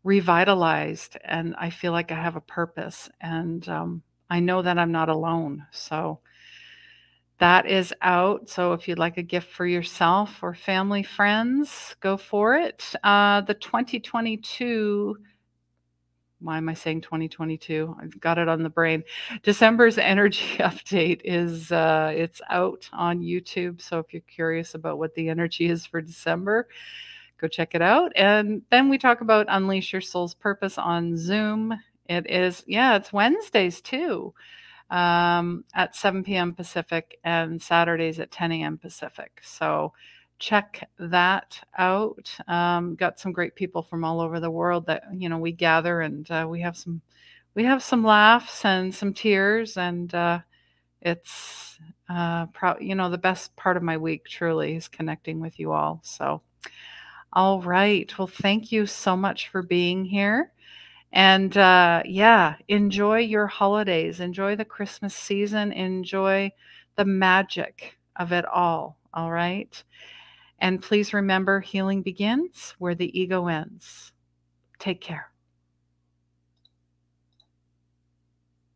revitalized 0.04 1.16
and 1.24 1.54
I 1.58 1.70
feel 1.70 1.92
like 1.92 2.12
I 2.12 2.14
have 2.14 2.36
a 2.36 2.40
purpose 2.40 3.10
and 3.20 3.68
um, 3.68 4.02
I 4.30 4.40
know 4.40 4.62
that 4.62 4.78
I'm 4.78 4.92
not 4.92 5.08
alone. 5.08 5.66
So 5.72 6.20
that 7.38 7.66
is 7.66 7.94
out. 8.02 8.48
So 8.48 8.74
if 8.74 8.86
you'd 8.86 8.98
like 8.98 9.16
a 9.16 9.22
gift 9.22 9.50
for 9.50 9.66
yourself 9.66 10.42
or 10.42 10.54
family, 10.54 11.02
friends, 11.02 11.96
go 12.00 12.16
for 12.16 12.54
it. 12.56 12.94
Uh, 13.02 13.40
the 13.40 13.54
2022 13.54 15.16
why 16.40 16.56
am 16.56 16.68
I 16.68 16.74
saying 16.74 17.02
2022? 17.02 17.96
I've 18.00 18.18
got 18.20 18.38
it 18.38 18.48
on 18.48 18.62
the 18.62 18.68
brain. 18.68 19.04
December's 19.42 19.98
energy 19.98 20.44
update 20.58 21.20
is 21.24 21.70
uh, 21.72 22.12
it's 22.14 22.40
out 22.50 22.88
on 22.92 23.20
YouTube. 23.20 23.80
So 23.80 23.98
if 23.98 24.12
you're 24.12 24.22
curious 24.22 24.74
about 24.74 24.98
what 24.98 25.14
the 25.14 25.28
energy 25.28 25.68
is 25.68 25.86
for 25.86 26.00
December, 26.00 26.68
go 27.38 27.48
check 27.48 27.74
it 27.74 27.82
out. 27.82 28.12
And 28.16 28.62
then 28.70 28.88
we 28.88 28.98
talk 28.98 29.20
about 29.20 29.46
unleash 29.48 29.92
your 29.92 30.02
soul's 30.02 30.34
purpose 30.34 30.78
on 30.78 31.16
Zoom. 31.16 31.74
It 32.08 32.28
is 32.28 32.64
yeah, 32.66 32.96
it's 32.96 33.12
Wednesdays 33.12 33.80
too 33.80 34.34
um, 34.90 35.64
at 35.74 35.94
7 35.94 36.24
p.m. 36.24 36.52
Pacific 36.52 37.18
and 37.24 37.60
Saturdays 37.62 38.18
at 38.18 38.30
10 38.30 38.52
a.m. 38.52 38.78
Pacific. 38.78 39.40
So 39.42 39.92
check 40.40 40.88
that 40.98 41.60
out. 41.78 42.34
Um, 42.48 42.96
got 42.96 43.20
some 43.20 43.32
great 43.32 43.54
people 43.54 43.82
from 43.82 44.04
all 44.04 44.20
over 44.20 44.40
the 44.40 44.50
world 44.50 44.86
that 44.86 45.04
you 45.14 45.28
know 45.28 45.38
we 45.38 45.52
gather 45.52 46.02
and 46.02 46.30
uh, 46.30 46.46
we 46.50 46.60
have 46.62 46.76
some 46.76 47.02
we 47.54 47.64
have 47.64 47.82
some 47.82 48.04
laughs 48.04 48.64
and 48.64 48.94
some 48.94 49.14
tears 49.14 49.76
and 49.76 50.14
uh, 50.14 50.40
it's 51.02 51.78
uh, 52.08 52.46
pro- 52.46 52.78
you 52.80 52.94
know 52.96 53.10
the 53.10 53.18
best 53.18 53.56
part 53.56 53.76
of 53.76 53.82
my 53.84 53.96
week 53.98 54.26
truly 54.26 54.76
is 54.76 54.88
connecting 54.88 55.40
with 55.40 55.58
you 55.60 55.72
all. 55.72 56.00
So 56.04 56.42
all 57.32 57.60
right, 57.62 58.16
well 58.18 58.26
thank 58.26 58.72
you 58.72 58.86
so 58.86 59.16
much 59.16 59.48
for 59.48 59.62
being 59.62 60.04
here. 60.04 60.52
And 61.12 61.56
uh, 61.56 62.02
yeah, 62.06 62.56
enjoy 62.68 63.20
your 63.20 63.46
holidays, 63.48 64.20
enjoy 64.20 64.56
the 64.56 64.64
Christmas 64.66 65.14
season, 65.14 65.72
enjoy 65.72 66.52
the 66.96 67.04
magic 67.06 67.98
of 68.16 68.32
it 68.32 68.46
all. 68.46 68.98
All 69.14 69.30
right. 69.32 69.82
And 70.60 70.82
please 70.82 71.14
remember 71.14 71.60
healing 71.60 72.02
begins 72.02 72.74
where 72.78 72.94
the 72.94 73.18
ego 73.18 73.46
ends. 73.48 74.12
Take 74.78 75.00
care. 75.00 75.29